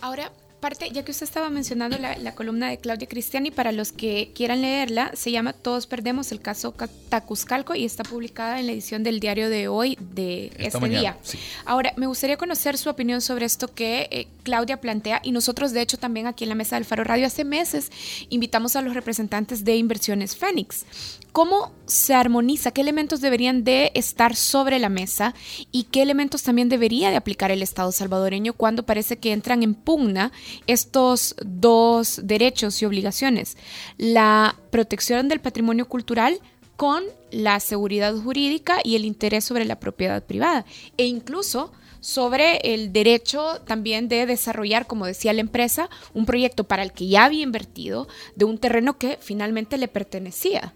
Ahora, 0.00 0.30
parte, 0.58 0.90
ya 0.92 1.04
que 1.04 1.12
usted 1.12 1.24
estaba 1.24 1.50
mencionando 1.50 1.96
la, 1.98 2.34
columna 2.34 2.68
de 2.68 2.78
Claudia 2.78 3.08
Cristiani, 3.08 3.50
para 3.50 3.72
los 3.72 3.92
que 3.92 4.32
quieran 4.34 4.62
leerla, 4.62 5.10
se 5.14 5.30
llama 5.30 5.52
Todos 5.52 5.86
Perdemos 5.86 6.32
el 6.32 6.40
caso 6.40 6.74
Tacuzcalco 7.08 7.74
y 7.74 7.84
está 7.84 8.02
publicada 8.02 8.60
en 8.60 8.66
la 8.66 8.72
edición 8.72 9.02
del 9.02 9.20
diario 9.20 9.48
de 9.48 9.68
hoy 9.68 9.96
de 10.00 10.52
este 10.58 10.88
día. 10.88 11.16
Ahora, 11.64 11.92
me 11.96 12.06
gustaría 12.06 12.36
conocer 12.36 12.76
su 12.76 12.90
opinión 12.90 13.20
sobre 13.20 13.46
esto 13.46 13.72
que 13.72 14.08
eh, 14.10 14.28
Claudia 14.48 14.80
plantea 14.80 15.20
y 15.22 15.32
nosotros, 15.32 15.72
de 15.72 15.82
hecho, 15.82 15.98
también 15.98 16.26
aquí 16.26 16.44
en 16.44 16.48
la 16.48 16.54
mesa 16.54 16.76
del 16.76 16.86
Faro 16.86 17.04
Radio 17.04 17.26
hace 17.26 17.44
meses 17.44 17.92
invitamos 18.30 18.76
a 18.76 18.80
los 18.80 18.94
representantes 18.94 19.62
de 19.62 19.76
Inversiones 19.76 20.36
Fénix. 20.38 20.86
¿Cómo 21.32 21.72
se 21.84 22.14
armoniza? 22.14 22.70
¿Qué 22.70 22.80
elementos 22.80 23.20
deberían 23.20 23.62
de 23.62 23.92
estar 23.94 24.34
sobre 24.34 24.78
la 24.78 24.88
mesa 24.88 25.34
y 25.70 25.84
qué 25.84 26.00
elementos 26.00 26.44
también 26.44 26.70
debería 26.70 27.10
de 27.10 27.16
aplicar 27.16 27.50
el 27.50 27.60
Estado 27.60 27.92
salvadoreño 27.92 28.54
cuando 28.54 28.86
parece 28.86 29.18
que 29.18 29.34
entran 29.34 29.62
en 29.62 29.74
pugna 29.74 30.32
estos 30.66 31.36
dos 31.44 32.22
derechos 32.24 32.80
y 32.80 32.86
obligaciones? 32.86 33.58
La 33.98 34.56
protección 34.70 35.28
del 35.28 35.40
patrimonio 35.40 35.88
cultural 35.88 36.40
con 36.76 37.04
la 37.30 37.60
seguridad 37.60 38.16
jurídica 38.16 38.78
y 38.82 38.96
el 38.96 39.04
interés 39.04 39.44
sobre 39.44 39.66
la 39.66 39.78
propiedad 39.78 40.24
privada 40.24 40.64
e 40.96 41.04
incluso 41.04 41.70
sobre 42.08 42.56
el 42.64 42.90
derecho 42.90 43.60
también 43.66 44.08
de 44.08 44.24
desarrollar, 44.24 44.86
como 44.86 45.04
decía 45.04 45.34
la 45.34 45.42
empresa, 45.42 45.90
un 46.14 46.24
proyecto 46.24 46.64
para 46.64 46.82
el 46.82 46.92
que 46.92 47.06
ya 47.06 47.26
había 47.26 47.42
invertido 47.42 48.08
de 48.34 48.46
un 48.46 48.56
terreno 48.56 48.96
que 48.96 49.18
finalmente 49.20 49.76
le 49.76 49.88
pertenecía. 49.88 50.72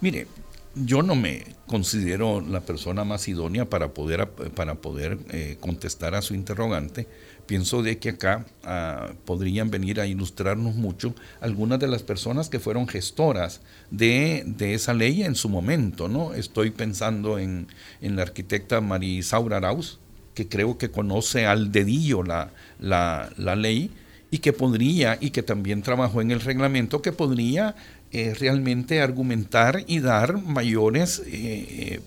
Mire, 0.00 0.28
yo 0.76 1.02
no 1.02 1.16
me 1.16 1.44
considero 1.66 2.40
la 2.40 2.60
persona 2.60 3.02
más 3.02 3.26
idónea 3.26 3.68
para 3.68 3.92
poder, 3.92 4.30
para 4.54 4.76
poder 4.76 5.18
eh, 5.30 5.56
contestar 5.58 6.14
a 6.14 6.22
su 6.22 6.32
interrogante. 6.34 7.08
Pienso 7.46 7.82
de 7.82 7.98
que 7.98 8.10
acá 8.10 8.46
ah, 8.62 9.14
podrían 9.24 9.68
venir 9.68 10.00
a 10.00 10.06
ilustrarnos 10.06 10.76
mucho 10.76 11.12
algunas 11.40 11.80
de 11.80 11.88
las 11.88 12.04
personas 12.04 12.48
que 12.48 12.60
fueron 12.60 12.86
gestoras 12.86 13.62
de, 13.90 14.46
esa 14.60 14.94
ley 14.94 15.24
en 15.24 15.34
su 15.34 15.48
momento. 15.48 16.06
¿no? 16.06 16.34
Estoy 16.34 16.70
pensando 16.70 17.40
en, 17.40 17.66
la 18.00 18.22
arquitecta 18.22 18.80
Marisaura 18.80 19.56
Arauz, 19.56 19.98
que 20.34 20.48
creo 20.48 20.78
que 20.78 20.90
conoce 20.90 21.46
al 21.46 21.72
dedillo 21.72 22.22
la, 22.22 22.50
la, 22.80 23.30
la 23.36 23.56
ley 23.56 23.90
y 24.30 24.38
que 24.38 24.52
podría, 24.52 25.18
y 25.20 25.30
que 25.30 25.42
también 25.42 25.82
trabajó 25.82 26.22
en 26.22 26.30
el 26.30 26.40
reglamento, 26.40 27.02
que 27.02 27.12
podría 27.12 27.76
eh, 28.12 28.34
realmente 28.34 29.00
argumentar 29.00 29.84
y 29.86 30.00
dar 30.00 30.42
mayores 30.42 31.22
eh, 31.26 32.00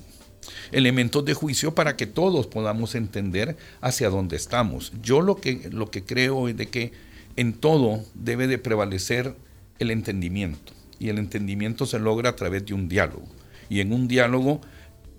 elementos 0.72 1.24
de 1.26 1.34
juicio 1.34 1.76
para 1.76 1.96
que 1.96 2.08
todos 2.08 2.48
podamos 2.48 2.96
entender 2.96 3.58
hacia 3.82 4.10
dónde 4.10 4.36
estamos. 4.36 4.92
Yo 5.02 5.22
lo 5.22 5.36
que, 5.38 5.70
lo 5.72 5.92
que 5.92 6.04
creo 6.04 6.48
es 6.48 6.58
de 6.58 6.68
que 6.68 6.92
en 7.36 7.54
todo 7.54 8.04
debe 8.14 8.48
de 8.48 8.58
prevalecer 8.58 9.36
el 9.80 9.92
entendimiento 9.92 10.74
y 11.00 11.10
el 11.10 11.18
entendimiento 11.18 11.86
se 11.86 12.00
logra 12.00 12.32
a 12.32 12.36
través 12.36 12.66
de 12.66 12.74
un 12.74 12.88
diálogo 12.88 13.28
y 13.70 13.82
en 13.82 13.94
un 13.94 14.08
diálogo 14.08 14.62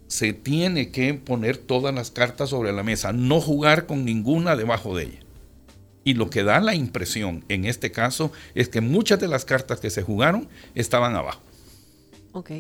se 0.09 0.33
tiene 0.33 0.91
que 0.91 1.15
poner 1.15 1.57
todas 1.57 1.95
las 1.95 2.11
cartas 2.11 2.51
sobre 2.51 2.73
la 2.73 2.83
mesa, 2.83 3.13
no 3.13 3.41
jugar 3.41 3.87
con 3.87 4.05
ninguna 4.05 4.57
debajo 4.57 4.97
de 4.97 5.05
ella. 5.05 5.21
Y 6.05 6.15
lo 6.15 6.31
que 6.31 6.45
da 6.45 6.61
la 6.61 6.75
impresión 6.75 7.45
en 7.49 7.65
este 7.65 7.91
caso 7.91 8.31
es 8.55 8.69
que 8.69 8.81
muchas 8.81 9.19
de 9.19 9.29
las 9.29 9.45
cartas 9.45 9.81
que 9.81 9.91
se 9.91 10.03
jugaron 10.03 10.49
estaban 10.75 11.17
abajo. 11.17 11.41
Ok. 12.33 12.51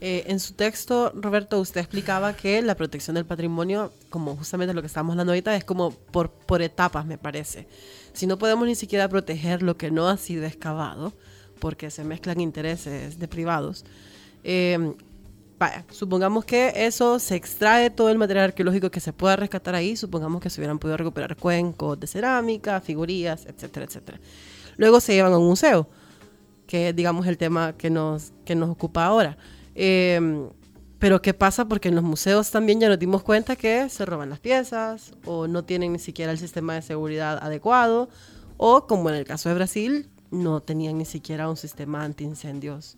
Eh, 0.00 0.24
en 0.26 0.40
su 0.40 0.54
texto, 0.54 1.12
Roberto, 1.14 1.60
usted 1.60 1.80
explicaba 1.80 2.34
que 2.34 2.60
la 2.62 2.74
protección 2.74 3.14
del 3.14 3.24
patrimonio, 3.24 3.92
como 4.10 4.36
justamente 4.36 4.74
lo 4.74 4.80
que 4.80 4.86
estamos 4.86 5.12
hablando 5.12 5.32
ahorita, 5.32 5.54
es 5.54 5.64
como 5.64 5.90
por, 5.90 6.30
por 6.30 6.62
etapas, 6.62 7.06
me 7.06 7.18
parece. 7.18 7.66
Si 8.12 8.26
no 8.26 8.38
podemos 8.38 8.66
ni 8.66 8.74
siquiera 8.74 9.08
proteger 9.08 9.62
lo 9.62 9.76
que 9.76 9.90
no 9.90 10.08
ha 10.08 10.16
sido 10.16 10.44
excavado, 10.44 11.12
porque 11.58 11.90
se 11.90 12.04
mezclan 12.04 12.40
intereses 12.40 13.18
de 13.18 13.28
privados, 13.28 13.84
eh, 14.44 14.94
vaya, 15.58 15.84
supongamos 15.90 16.44
que 16.44 16.72
eso 16.74 17.18
se 17.18 17.36
extrae 17.36 17.90
todo 17.90 18.10
el 18.10 18.18
material 18.18 18.46
arqueológico 18.46 18.90
que 18.90 19.00
se 19.00 19.12
pueda 19.12 19.36
rescatar 19.36 19.74
ahí, 19.74 19.96
supongamos 19.96 20.40
que 20.40 20.50
se 20.50 20.60
hubieran 20.60 20.78
podido 20.78 20.96
recuperar 20.96 21.36
cuencos 21.36 21.98
de 21.98 22.06
cerámica, 22.06 22.80
figurillas, 22.80 23.46
etcétera, 23.46 23.86
etcétera. 23.86 24.20
Luego 24.76 25.00
se 25.00 25.14
llevan 25.14 25.32
a 25.32 25.38
un 25.38 25.46
museo, 25.46 25.88
que 26.66 26.92
digamos, 26.92 27.26
el 27.26 27.38
tema 27.38 27.74
que 27.74 27.90
nos, 27.90 28.32
que 28.44 28.54
nos 28.54 28.70
ocupa 28.70 29.04
ahora. 29.04 29.36
Em, 29.74 30.48
pero 30.98 31.20
¿qué 31.20 31.34
pasa? 31.34 31.66
Porque 31.66 31.88
en 31.88 31.94
los 31.94 32.04
museos 32.04 32.50
también 32.50 32.80
ya 32.80 32.88
nos 32.88 32.98
dimos 32.98 33.22
cuenta 33.22 33.56
que 33.56 33.88
se 33.88 34.06
roban 34.06 34.30
las 34.30 34.40
piezas 34.40 35.12
o 35.26 35.46
no 35.46 35.64
tienen 35.64 35.92
ni 35.92 35.98
siquiera 35.98 36.32
el 36.32 36.38
sistema 36.38 36.74
de 36.74 36.82
seguridad 36.82 37.38
adecuado 37.42 38.08
o 38.56 38.86
como 38.86 39.10
en 39.10 39.16
el 39.16 39.24
caso 39.24 39.48
de 39.48 39.54
Brasil, 39.56 40.08
no 40.30 40.60
tenían 40.60 40.98
ni 40.98 41.04
siquiera 41.04 41.48
un 41.48 41.56
sistema 41.56 42.04
antiincendios 42.04 42.96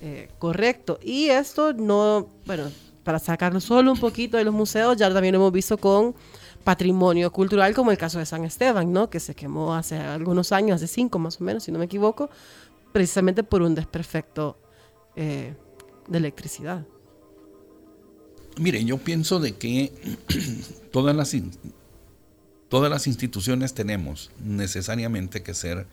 eh, 0.00 0.28
correcto. 0.38 0.98
Y 1.02 1.26
esto 1.26 1.72
no, 1.72 2.28
bueno, 2.46 2.70
para 3.04 3.18
sacarlo 3.18 3.60
solo 3.60 3.92
un 3.92 3.98
poquito 3.98 4.36
de 4.36 4.44
los 4.44 4.54
museos, 4.54 4.96
ya 4.96 5.12
también 5.12 5.32
lo 5.32 5.40
hemos 5.40 5.52
visto 5.52 5.78
con 5.78 6.14
patrimonio 6.62 7.32
cultural, 7.32 7.74
como 7.74 7.90
el 7.90 7.98
caso 7.98 8.18
de 8.18 8.26
San 8.26 8.44
Esteban, 8.44 8.92
¿no? 8.92 9.08
Que 9.08 9.20
se 9.20 9.34
quemó 9.34 9.74
hace 9.74 9.96
algunos 9.96 10.52
años, 10.52 10.76
hace 10.76 10.86
cinco 10.86 11.18
más 11.18 11.40
o 11.40 11.44
menos, 11.44 11.64
si 11.64 11.72
no 11.72 11.78
me 11.78 11.86
equivoco, 11.86 12.28
precisamente 12.92 13.42
por 13.42 13.62
un 13.62 13.74
desperfecto 13.74 14.58
eh, 15.16 15.54
de 16.06 16.18
electricidad. 16.18 16.84
Mire, 18.58 18.84
yo 18.84 18.98
pienso 18.98 19.40
de 19.40 19.56
que 19.56 19.92
todas 20.92 21.16
las, 21.16 21.34
todas 22.68 22.90
las 22.90 23.06
instituciones 23.06 23.72
tenemos 23.72 24.30
necesariamente 24.44 25.42
que 25.42 25.54
ser 25.54 25.86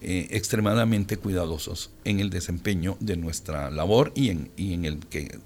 eh, 0.00 0.28
extremadamente 0.30 1.16
cuidadosos 1.16 1.90
en 2.04 2.20
el 2.20 2.30
desempeño 2.30 2.96
de 3.00 3.16
nuestra 3.16 3.70
labor 3.70 4.12
y 4.14 4.28
en, 4.30 4.50
en 4.56 4.84
el 4.84 4.98
que 5.06 5.38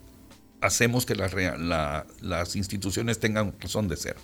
hacemos 0.60 1.06
que 1.06 1.14
las 1.14 2.56
instituciones 2.56 3.18
tengan 3.18 3.54
razón 3.60 3.88
de 3.88 3.96
ser. 3.96 4.16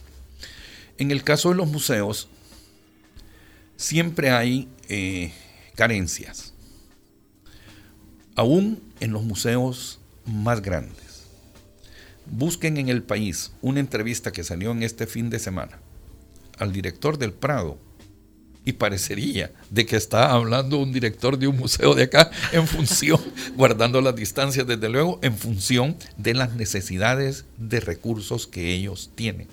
En 0.98 1.10
el 1.10 1.22
caso 1.22 1.50
de 1.50 1.56
los 1.56 1.68
museos, 1.68 2.28
siempre 3.76 4.30
hay 4.30 4.68
eh, 4.88 5.32
carencias 5.74 6.54
aún 8.34 8.82
en 9.00 9.12
los 9.12 9.24
museos 9.24 9.98
más 10.26 10.60
grandes. 10.60 11.24
Busquen 12.26 12.76
en 12.76 12.88
el 12.88 13.02
país 13.02 13.52
una 13.62 13.80
entrevista 13.80 14.32
que 14.32 14.44
salió 14.44 14.72
en 14.72 14.82
este 14.82 15.06
fin 15.06 15.30
de 15.30 15.38
semana 15.38 15.78
al 16.58 16.72
director 16.72 17.18
del 17.18 17.32
Prado 17.32 17.78
y 18.66 18.74
parecería 18.74 19.52
de 19.70 19.86
que 19.86 19.96
está 19.96 20.32
hablando 20.32 20.76
un 20.76 20.92
director 20.92 21.38
de 21.38 21.46
un 21.46 21.56
museo 21.56 21.94
de 21.94 22.02
acá 22.02 22.30
en 22.52 22.66
función, 22.66 23.20
guardando 23.56 24.02
las 24.02 24.14
distancias 24.14 24.66
desde 24.66 24.90
luego, 24.90 25.18
en 25.22 25.38
función 25.38 25.96
de 26.18 26.34
las 26.34 26.54
necesidades 26.54 27.46
de 27.56 27.80
recursos 27.80 28.46
que 28.46 28.74
ellos 28.74 29.10
tienen 29.14 29.48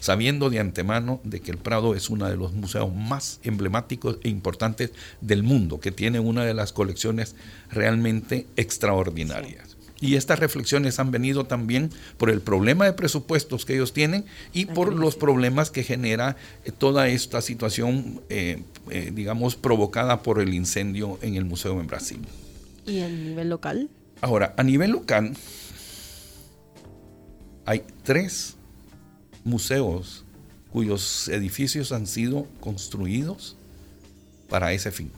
sabiendo 0.00 0.50
de 0.50 0.60
antemano 0.60 1.20
de 1.24 1.40
que 1.40 1.50
el 1.50 1.58
Prado 1.58 1.94
es 1.96 2.08
uno 2.08 2.28
de 2.28 2.36
los 2.36 2.52
museos 2.52 2.94
más 2.94 3.40
emblemáticos 3.42 4.18
e 4.22 4.28
importantes 4.28 4.92
del 5.20 5.42
mundo, 5.42 5.80
que 5.80 5.90
tiene 5.90 6.20
una 6.20 6.44
de 6.44 6.54
las 6.54 6.72
colecciones 6.72 7.34
realmente 7.68 8.46
extraordinarias. 8.54 9.77
Y 10.00 10.14
estas 10.14 10.38
reflexiones 10.38 11.00
han 11.00 11.10
venido 11.10 11.44
también 11.44 11.90
por 12.18 12.30
el 12.30 12.40
problema 12.40 12.84
de 12.84 12.92
presupuestos 12.92 13.64
que 13.64 13.74
ellos 13.74 13.92
tienen 13.92 14.24
y 14.52 14.66
por 14.66 14.94
los 14.94 15.16
problemas 15.16 15.70
que 15.70 15.82
genera 15.82 16.36
eh, 16.64 16.70
toda 16.70 17.08
esta 17.08 17.42
situación, 17.42 18.20
eh, 18.28 18.62
eh, 18.90 19.10
digamos, 19.12 19.56
provocada 19.56 20.22
por 20.22 20.40
el 20.40 20.54
incendio 20.54 21.18
en 21.22 21.34
el 21.34 21.44
museo 21.44 21.80
en 21.80 21.88
Brasil. 21.88 22.20
¿Y 22.86 23.00
a 23.00 23.08
nivel 23.08 23.48
local? 23.48 23.90
Ahora, 24.20 24.54
a 24.56 24.62
nivel 24.62 24.92
local, 24.92 25.36
hay 27.66 27.82
tres 28.04 28.56
museos 29.44 30.24
cuyos 30.70 31.28
edificios 31.28 31.92
han 31.92 32.06
sido 32.06 32.46
construidos 32.60 33.56
para 34.48 34.72
ese 34.72 34.90
fin. 34.92 35.10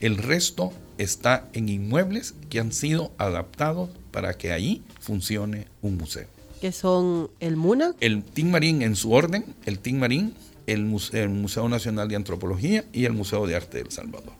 El 0.00 0.16
resto 0.16 0.72
está 0.98 1.48
en 1.52 1.68
inmuebles 1.68 2.34
que 2.48 2.58
han 2.58 2.72
sido 2.72 3.12
adaptados 3.18 3.90
para 4.10 4.34
que 4.34 4.52
ahí 4.52 4.82
funcione 4.98 5.66
un 5.82 5.98
museo. 5.98 6.26
¿Qué 6.60 6.72
son 6.72 7.30
el 7.40 7.56
MUNA? 7.56 7.94
El 8.00 8.22
TIN 8.22 8.50
Marín 8.50 8.82
en 8.82 8.96
su 8.96 9.12
orden, 9.12 9.44
el 9.66 9.78
TIN 9.78 9.98
Marín, 9.98 10.34
el, 10.66 10.94
el 11.12 11.28
Museo 11.28 11.68
Nacional 11.68 12.08
de 12.08 12.16
Antropología 12.16 12.84
y 12.92 13.04
el 13.04 13.12
Museo 13.12 13.46
de 13.46 13.56
Arte 13.56 13.78
del 13.78 13.90
Salvador. 13.90 14.32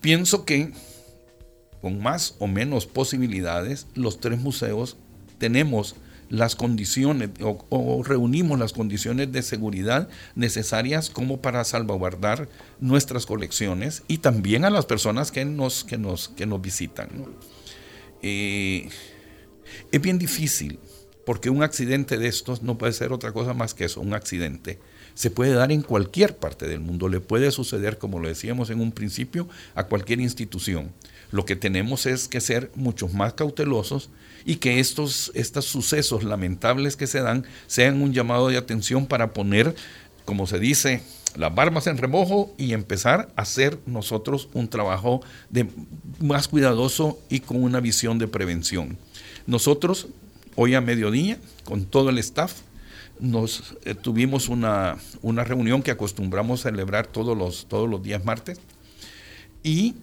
Pienso 0.00 0.44
que 0.44 0.72
con 1.80 2.00
más 2.00 2.34
o 2.38 2.46
menos 2.46 2.86
posibilidades, 2.86 3.86
los 3.94 4.20
tres 4.20 4.40
museos 4.40 4.96
tenemos 5.38 5.94
las 6.28 6.56
condiciones 6.56 7.30
o, 7.40 8.02
reunimos 8.04 8.58
las 8.58 8.72
condiciones 8.72 9.32
de 9.32 9.42
seguridad 9.42 10.08
necesarias 10.34 11.10
como 11.10 11.40
para 11.40 11.64
salvaguardar 11.64 12.48
nuestras 12.80 13.26
colecciones 13.26 14.02
y 14.08 14.18
también 14.18 14.64
a 14.64 14.70
las 14.70 14.86
personas 14.86 15.32
que 15.32 15.44
nos, 15.44 15.84
que 15.84 15.98
nos, 15.98 16.28
que 16.28 16.46
nos 16.46 16.60
visitan. 16.60 17.08
Eh, 18.22 18.88
es 19.92 20.00
bien 20.00 20.18
difícil 20.18 20.78
porque 21.24 21.50
un 21.50 21.62
accidente 21.62 22.18
de 22.18 22.28
estos 22.28 22.62
no 22.62 22.78
puede 22.78 22.92
ser 22.92 23.12
otra 23.12 23.32
cosa 23.32 23.54
más 23.54 23.74
que 23.74 23.84
eso, 23.84 24.00
un 24.00 24.14
accidente. 24.14 24.78
Se 25.18 25.32
puede 25.32 25.52
dar 25.52 25.72
en 25.72 25.82
cualquier 25.82 26.36
parte 26.36 26.68
del 26.68 26.78
mundo, 26.78 27.08
le 27.08 27.18
puede 27.18 27.50
suceder, 27.50 27.98
como 27.98 28.20
lo 28.20 28.28
decíamos 28.28 28.70
en 28.70 28.80
un 28.80 28.92
principio, 28.92 29.48
a 29.74 29.82
cualquier 29.82 30.20
institución. 30.20 30.92
Lo 31.32 31.44
que 31.44 31.56
tenemos 31.56 32.06
es 32.06 32.28
que 32.28 32.40
ser 32.40 32.70
mucho 32.76 33.08
más 33.08 33.32
cautelosos 33.32 34.10
y 34.44 34.58
que 34.58 34.78
estos, 34.78 35.32
estos 35.34 35.64
sucesos 35.64 36.22
lamentables 36.22 36.94
que 36.94 37.08
se 37.08 37.20
dan 37.20 37.44
sean 37.66 38.00
un 38.00 38.12
llamado 38.12 38.46
de 38.46 38.58
atención 38.58 39.06
para 39.06 39.32
poner, 39.32 39.74
como 40.24 40.46
se 40.46 40.60
dice, 40.60 41.02
las 41.34 41.52
barbas 41.52 41.88
en 41.88 41.98
remojo 41.98 42.54
y 42.56 42.72
empezar 42.72 43.32
a 43.34 43.42
hacer 43.42 43.76
nosotros 43.86 44.48
un 44.52 44.68
trabajo 44.68 45.20
de, 45.50 45.66
más 46.20 46.46
cuidadoso 46.46 47.18
y 47.28 47.40
con 47.40 47.60
una 47.64 47.80
visión 47.80 48.20
de 48.20 48.28
prevención. 48.28 48.96
Nosotros, 49.48 50.06
hoy 50.54 50.76
a 50.76 50.80
mediodía, 50.80 51.38
con 51.64 51.86
todo 51.86 52.10
el 52.10 52.18
staff, 52.18 52.52
nos 53.20 53.74
eh, 53.84 53.94
tuvimos 53.94 54.48
una, 54.48 54.96
una, 55.22 55.44
reunión 55.44 55.82
que 55.82 55.90
acostumbramos 55.90 56.60
a 56.60 56.70
celebrar 56.70 57.06
todos 57.06 57.36
los, 57.36 57.66
todos 57.66 57.88
los 57.88 58.02
días 58.02 58.24
martes 58.24 58.60
y 59.62 59.96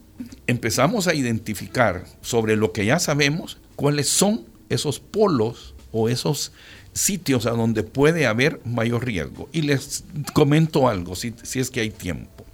empezamos 0.47 1.07
a 1.07 1.13
identificar 1.13 2.05
sobre 2.21 2.55
lo 2.55 2.71
que 2.71 2.85
ya 2.85 2.99
sabemos 2.99 3.57
cuáles 3.75 4.09
son 4.09 4.45
esos 4.69 4.99
polos 4.99 5.75
o 5.91 6.09
esos 6.09 6.51
sitios 6.93 7.45
a 7.45 7.51
donde 7.51 7.83
puede 7.83 8.25
haber 8.25 8.61
mayor 8.65 9.05
riesgo. 9.05 9.49
Y 9.51 9.61
les 9.61 10.03
comento 10.33 10.87
algo, 10.87 11.15
si, 11.15 11.33
es 11.53 11.69
que 11.69 11.81
hay 11.81 11.89
tiempo. 11.89 12.45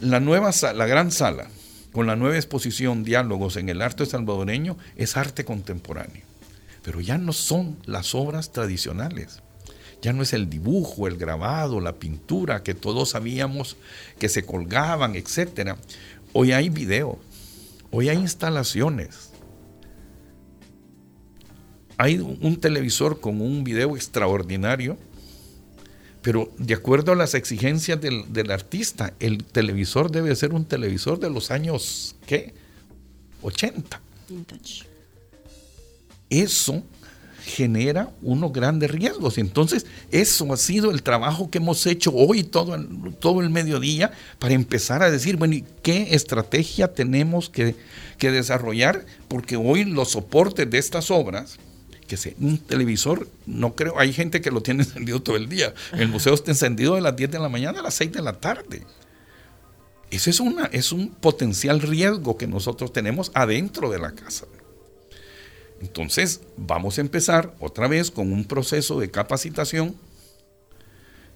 La, 0.00 0.20
nueva 0.20 0.50
la 0.74 0.86
gran 0.86 1.10
sala, 1.10 1.48
con 1.92 2.06
la 2.06 2.16
nueva 2.16 2.36
exposición 2.36 3.04
Diálogos 3.04 3.56
en 3.56 3.68
el 3.68 3.80
arte 3.82 4.06
salvadoreño, 4.06 4.76
es 4.96 5.16
arte 5.16 5.44
contemporáneo. 5.44 6.22
Pero 6.82 7.00
ya 7.00 7.18
no 7.18 7.32
son 7.32 7.76
las 7.84 8.14
obras 8.14 8.52
tradicionales. 8.52 9.42
Ya 10.02 10.12
no 10.12 10.22
es 10.22 10.32
el 10.32 10.48
dibujo, 10.48 11.06
el 11.06 11.16
grabado, 11.16 11.80
la 11.80 11.94
pintura 11.94 12.62
que 12.62 12.74
todos 12.74 13.10
sabíamos 13.10 13.76
que 14.18 14.28
se 14.28 14.44
colgaban, 14.44 15.14
etc. 15.14 15.76
Hoy 16.32 16.52
hay 16.52 16.70
video, 16.70 17.18
hoy 17.90 18.08
hay 18.08 18.16
instalaciones, 18.16 19.30
hay 21.98 22.18
un 22.18 22.56
televisor 22.58 23.20
con 23.20 23.42
un 23.42 23.62
video 23.62 23.94
extraordinario, 23.94 24.96
pero 26.22 26.52
de 26.58 26.74
acuerdo 26.74 27.12
a 27.12 27.16
las 27.16 27.34
exigencias 27.34 28.00
del, 28.00 28.50
artista, 28.50 29.14
el 29.20 29.44
televisor 29.44 30.10
debe 30.10 30.34
ser 30.36 30.52
un 30.52 30.64
televisor 30.64 31.18
de 31.18 31.30
los 31.30 31.50
años, 31.50 32.16
¿qué? 32.26 32.54
80. 33.42 34.00
Eso 36.28 36.82
genera 37.44 38.10
unos 38.22 38.52
grandes 38.52 38.90
riesgos. 38.90 39.38
Entonces, 39.38 39.86
eso 40.10 40.52
ha 40.52 40.56
sido 40.56 40.90
el 40.90 41.02
trabajo 41.02 41.50
que 41.50 41.58
hemos 41.58 41.86
hecho 41.86 42.12
hoy 42.14 42.44
todo 42.44 42.74
el, 42.74 43.14
todo 43.18 43.40
el 43.40 43.50
mediodía 43.50 44.12
para 44.38 44.54
empezar 44.54 45.02
a 45.02 45.10
decir, 45.10 45.36
bueno, 45.36 45.54
¿y 45.54 45.64
qué 45.82 46.14
estrategia 46.14 46.92
tenemos 46.92 47.50
que, 47.50 47.74
que 48.18 48.30
desarrollar? 48.30 49.06
Porque 49.28 49.56
hoy 49.56 49.84
los 49.84 50.10
soportes 50.12 50.70
de 50.70 50.78
estas 50.78 51.10
obras 51.10 51.58
que 52.16 52.34
un 52.40 52.58
televisor, 52.58 53.28
no 53.46 53.76
creo, 53.76 53.98
hay 53.98 54.12
gente 54.12 54.40
que 54.40 54.50
lo 54.50 54.62
tiene 54.62 54.82
encendido 54.84 55.22
todo 55.22 55.36
el 55.36 55.48
día. 55.48 55.74
El 55.92 56.08
museo 56.08 56.34
está 56.34 56.50
encendido 56.50 56.96
de 56.96 57.00
las 57.00 57.14
10 57.14 57.30
de 57.30 57.38
la 57.38 57.48
mañana 57.48 57.80
a 57.80 57.82
las 57.82 57.94
6 57.94 58.12
de 58.12 58.22
la 58.22 58.32
tarde. 58.32 58.82
Ese 60.10 60.30
es, 60.30 60.40
una, 60.40 60.66
es 60.66 60.90
un 60.90 61.10
potencial 61.10 61.80
riesgo 61.80 62.36
que 62.36 62.48
nosotros 62.48 62.92
tenemos 62.92 63.30
adentro 63.34 63.90
de 63.90 64.00
la 64.00 64.10
casa. 64.10 64.46
Entonces, 65.80 66.42
vamos 66.56 66.98
a 66.98 67.00
empezar 67.00 67.54
otra 67.58 67.88
vez 67.88 68.10
con 68.10 68.32
un 68.32 68.44
proceso 68.44 69.00
de 69.00 69.10
capacitación 69.10 69.96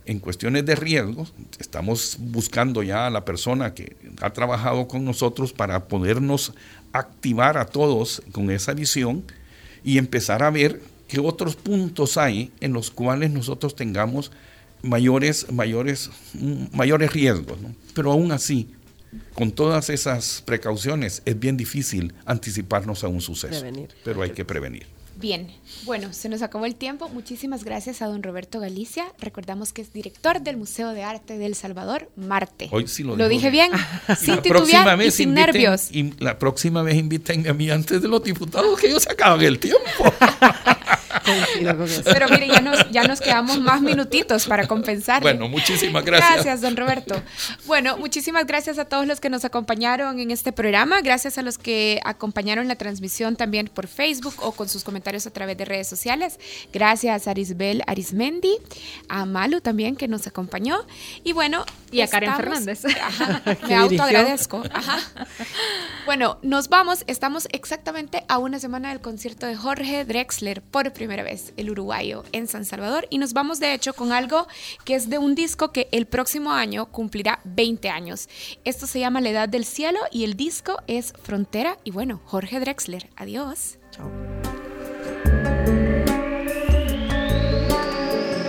en 0.06 0.18
cuestiones 0.18 0.66
de 0.66 0.74
riesgo. 0.74 1.26
Estamos 1.58 2.16
buscando 2.20 2.82
ya 2.82 3.06
a 3.06 3.10
la 3.10 3.24
persona 3.24 3.74
que 3.74 3.96
ha 4.20 4.30
trabajado 4.32 4.86
con 4.86 5.04
nosotros 5.04 5.52
para 5.52 5.88
podernos 5.88 6.52
activar 6.92 7.56
a 7.56 7.66
todos 7.66 8.22
con 8.32 8.50
esa 8.50 8.74
visión 8.74 9.24
y 9.82 9.98
empezar 9.98 10.42
a 10.42 10.50
ver 10.50 10.82
qué 11.08 11.20
otros 11.20 11.56
puntos 11.56 12.16
hay 12.16 12.52
en 12.60 12.72
los 12.72 12.90
cuales 12.90 13.30
nosotros 13.30 13.74
tengamos 13.74 14.30
mayores, 14.82 15.50
mayores, 15.50 16.10
mayores 16.72 17.12
riesgos. 17.12 17.58
Pero 17.94 18.12
aún 18.12 18.30
así, 18.32 18.74
con 19.34 19.52
todas 19.52 19.90
esas 19.90 20.42
precauciones 20.44 21.22
es 21.24 21.38
bien 21.38 21.56
difícil 21.56 22.14
anticiparnos 22.26 23.04
a 23.04 23.08
un 23.08 23.20
suceso. 23.20 23.64
Pero 24.04 24.22
hay 24.22 24.30
que 24.30 24.44
prevenir. 24.44 24.86
Bien, 25.16 25.48
bueno, 25.84 26.12
se 26.12 26.28
nos 26.28 26.42
acabó 26.42 26.66
el 26.66 26.74
tiempo. 26.74 27.08
Muchísimas 27.08 27.62
gracias 27.62 28.02
a 28.02 28.06
don 28.06 28.22
Roberto 28.22 28.58
Galicia. 28.58 29.04
Recordamos 29.20 29.72
que 29.72 29.82
es 29.82 29.92
director 29.92 30.40
del 30.40 30.56
Museo 30.56 30.90
de 30.90 31.04
Arte 31.04 31.38
del 31.38 31.54
Salvador, 31.54 32.10
Marte. 32.16 32.68
Hoy 32.72 32.88
sí 32.88 33.04
lo, 33.04 33.16
¿Lo 33.16 33.28
dije 33.28 33.50
bien. 33.50 33.70
sin 34.18 34.42
titubear 34.42 35.00
y 35.00 35.10
sin 35.12 35.32
nervios. 35.32 35.92
Y 35.92 36.12
la 36.18 36.38
próxima 36.38 36.82
vez 36.82 36.96
invítenme 36.96 37.48
a 37.48 37.54
mí 37.54 37.70
antes 37.70 38.02
de 38.02 38.08
los 38.08 38.24
diputados 38.24 38.78
que 38.78 38.88
ellos 38.88 39.04
se 39.04 39.12
acaban 39.12 39.40
el 39.40 39.58
tiempo. 39.58 39.80
Pero 42.04 42.28
mire, 42.28 42.48
ya 42.48 42.60
nos, 42.60 42.90
ya 42.90 43.04
nos 43.04 43.20
quedamos 43.20 43.60
más 43.60 43.80
minutitos 43.80 44.46
para 44.46 44.66
compensar. 44.66 45.22
Bueno, 45.22 45.48
muchísimas 45.48 46.04
gracias. 46.04 46.34
Gracias, 46.34 46.60
don 46.60 46.76
Roberto. 46.76 47.20
Bueno, 47.66 47.96
muchísimas 47.96 48.46
gracias 48.46 48.78
a 48.78 48.84
todos 48.84 49.06
los 49.06 49.20
que 49.20 49.30
nos 49.30 49.44
acompañaron 49.44 50.18
en 50.20 50.30
este 50.30 50.52
programa. 50.52 51.00
Gracias 51.00 51.38
a 51.38 51.42
los 51.42 51.58
que 51.58 52.00
acompañaron 52.04 52.68
la 52.68 52.76
transmisión 52.76 53.36
también 53.36 53.68
por 53.68 53.86
Facebook 53.86 54.34
o 54.40 54.52
con 54.52 54.68
sus 54.68 54.84
comentarios 54.84 55.26
a 55.26 55.30
través 55.30 55.56
de 55.56 55.64
redes 55.64 55.88
sociales. 55.88 56.38
Gracias 56.72 57.26
a 57.26 57.30
Arisbel 57.30 57.82
Arismendi, 57.86 58.56
a 59.08 59.24
Malu 59.24 59.60
también 59.60 59.96
que 59.96 60.08
nos 60.08 60.26
acompañó. 60.26 60.84
Y 61.22 61.32
bueno, 61.32 61.64
y 61.90 62.00
a 62.00 62.08
Karen 62.08 62.34
Fernández. 62.34 62.82
me 63.68 63.74
autoagradezco. 63.74 64.62
Ajá. 64.72 64.98
Bueno, 66.06 66.38
nos 66.42 66.68
vamos. 66.68 67.04
Estamos 67.06 67.48
exactamente 67.52 68.24
a 68.28 68.38
una 68.38 68.58
semana 68.58 68.90
del 68.90 69.00
concierto 69.00 69.46
de 69.46 69.56
Jorge 69.56 70.04
Drexler 70.04 70.60
por 70.60 70.92
primera 70.92 71.13
vez, 71.22 71.52
el 71.56 71.70
uruguayo, 71.70 72.24
en 72.32 72.46
San 72.46 72.64
Salvador. 72.64 73.06
Y 73.10 73.18
nos 73.18 73.32
vamos 73.32 73.60
de 73.60 73.74
hecho 73.74 73.92
con 73.94 74.12
algo 74.12 74.46
que 74.84 74.94
es 74.94 75.08
de 75.08 75.18
un 75.18 75.34
disco 75.34 75.72
que 75.72 75.88
el 75.92 76.06
próximo 76.06 76.52
año 76.52 76.86
cumplirá 76.86 77.40
20 77.44 77.88
años. 77.90 78.28
Esto 78.64 78.86
se 78.86 79.00
llama 79.00 79.20
La 79.20 79.30
Edad 79.30 79.48
del 79.48 79.64
Cielo 79.64 80.00
y 80.10 80.24
el 80.24 80.34
disco 80.34 80.78
es 80.86 81.12
Frontera. 81.22 81.78
Y 81.84 81.90
bueno, 81.90 82.20
Jorge 82.24 82.60
Drexler. 82.60 83.08
Adiós. 83.16 83.78
Chao. 83.90 84.10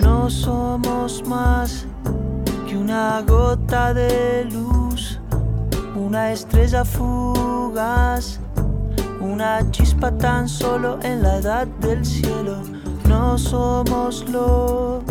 No 0.01 0.29
somos 0.29 1.23
más 1.27 1.85
que 2.67 2.75
una 2.75 3.21
gota 3.21 3.93
de 3.93 4.45
luz, 4.45 5.19
una 5.95 6.31
estrella 6.31 6.83
fugaz 6.83 8.39
una 9.25 9.69
chispa 9.71 10.11
tan 10.17 10.47
solo 10.47 10.99
en 11.01 11.23
la 11.23 11.37
edad 11.37 11.67
del 11.81 12.05
cielo. 12.05 12.61
No 13.07 13.37
somos 13.37 14.27
lo 14.29 15.03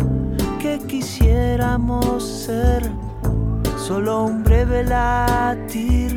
que 0.59 0.79
quisiéramos 0.87 2.23
ser, 2.23 2.89
solo 3.77 4.25
un 4.25 4.43
breve 4.43 4.83
latir 4.83 6.11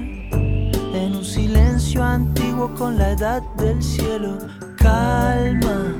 en 0.95 1.17
un 1.17 1.25
silencio 1.25 2.03
antiguo 2.03 2.73
con 2.75 2.99
la 2.99 3.11
edad 3.11 3.43
del 3.57 3.83
cielo. 3.83 4.39
Calma, 4.77 5.95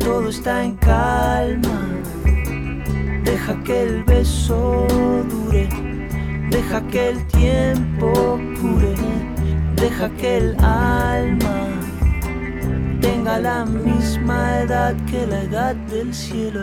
todo 0.00 0.28
está 0.28 0.64
en 0.64 0.76
calma. 0.76 1.80
Deja 3.24 3.62
que 3.64 3.82
el 3.82 4.04
beso 4.04 4.86
dure, 5.30 5.68
deja 6.50 6.80
que 6.88 7.10
el 7.10 7.26
tiempo 7.28 8.38
cure 8.60 8.94
deja 9.84 10.08
que 10.16 10.38
el 10.38 10.56
alma 10.64 11.68
tenga 13.02 13.38
la 13.38 13.66
misma 13.66 14.62
edad 14.62 14.94
que 15.10 15.26
la 15.26 15.42
edad 15.42 15.74
del 15.92 16.14
cielo. 16.14 16.62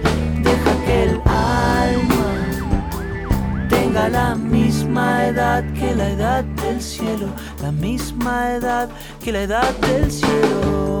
deja 1.01 1.91
que 3.69 3.87
el 3.87 4.11
la 4.11 4.35
misma 4.35 5.27
edad 5.27 5.63
que 5.73 5.95
la 5.95 6.09
edad 6.09 6.43
del 6.43 6.81
cielo, 6.81 7.27
la 7.61 7.71
misma 7.71 8.55
edad 8.55 8.89
que 9.23 9.31
la 9.31 9.43
edad 9.43 9.73
del 9.79 10.11
cielo. 10.11 11.00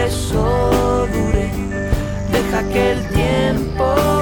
deja 2.51 2.67
que 2.69 2.91
el 2.91 3.07
tiempo 3.09 4.21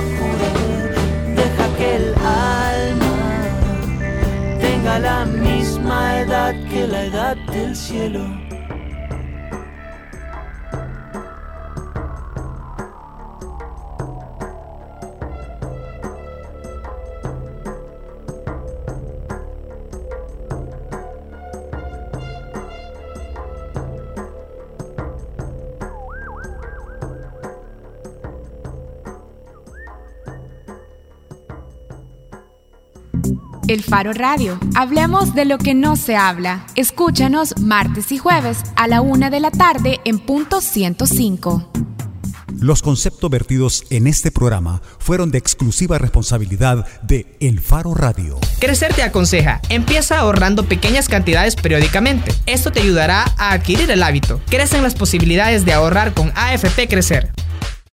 la 5.00 5.26
misma 5.26 6.20
edad 6.22 6.54
que 6.70 6.88
la 6.88 7.06
edad 7.06 7.38
del 7.54 7.76
cielo. 7.76 8.39
El 33.70 33.84
Faro 33.84 34.14
Radio. 34.14 34.60
Hablemos 34.74 35.36
de 35.36 35.46
lo 35.46 35.60
que 35.60 35.76
no 35.76 35.96
se 35.96 36.16
habla. 36.16 36.66
Escúchanos 36.74 37.56
martes 37.60 38.12
y 38.12 38.18
jueves 38.18 38.64
a 38.76 38.88
la 38.88 39.02
una 39.02 39.30
de 39.30 39.40
la 39.40 39.52
tarde 39.52 40.00
en 40.06 40.18
punto 40.18 40.60
105. 40.60 41.70
Los 42.60 42.82
conceptos 42.82 43.30
vertidos 43.30 43.84
en 43.92 44.08
este 44.08 44.32
programa 44.32 44.82
fueron 44.98 45.30
de 45.30 45.38
exclusiva 45.38 46.00
responsabilidad 46.00 46.88
de 47.04 47.38
El 47.40 47.60
Faro 47.60 47.94
Radio. 47.94 48.40
Crecer 48.60 48.92
te 48.96 49.04
aconseja, 49.04 49.62
empieza 49.70 50.18
ahorrando 50.18 50.66
pequeñas 50.66 51.08
cantidades 51.08 51.56
periódicamente. 51.56 52.34
Esto 52.48 52.72
te 52.72 52.82
ayudará 52.82 53.24
a 53.38 53.52
adquirir 53.52 53.92
el 53.92 54.02
hábito. 54.02 54.42
Crecen 54.50 54.82
las 54.82 54.96
posibilidades 54.96 55.64
de 55.64 55.74
ahorrar 55.74 56.16
con 56.16 56.32
AFP 56.36 56.88
Crecer. 56.88 57.32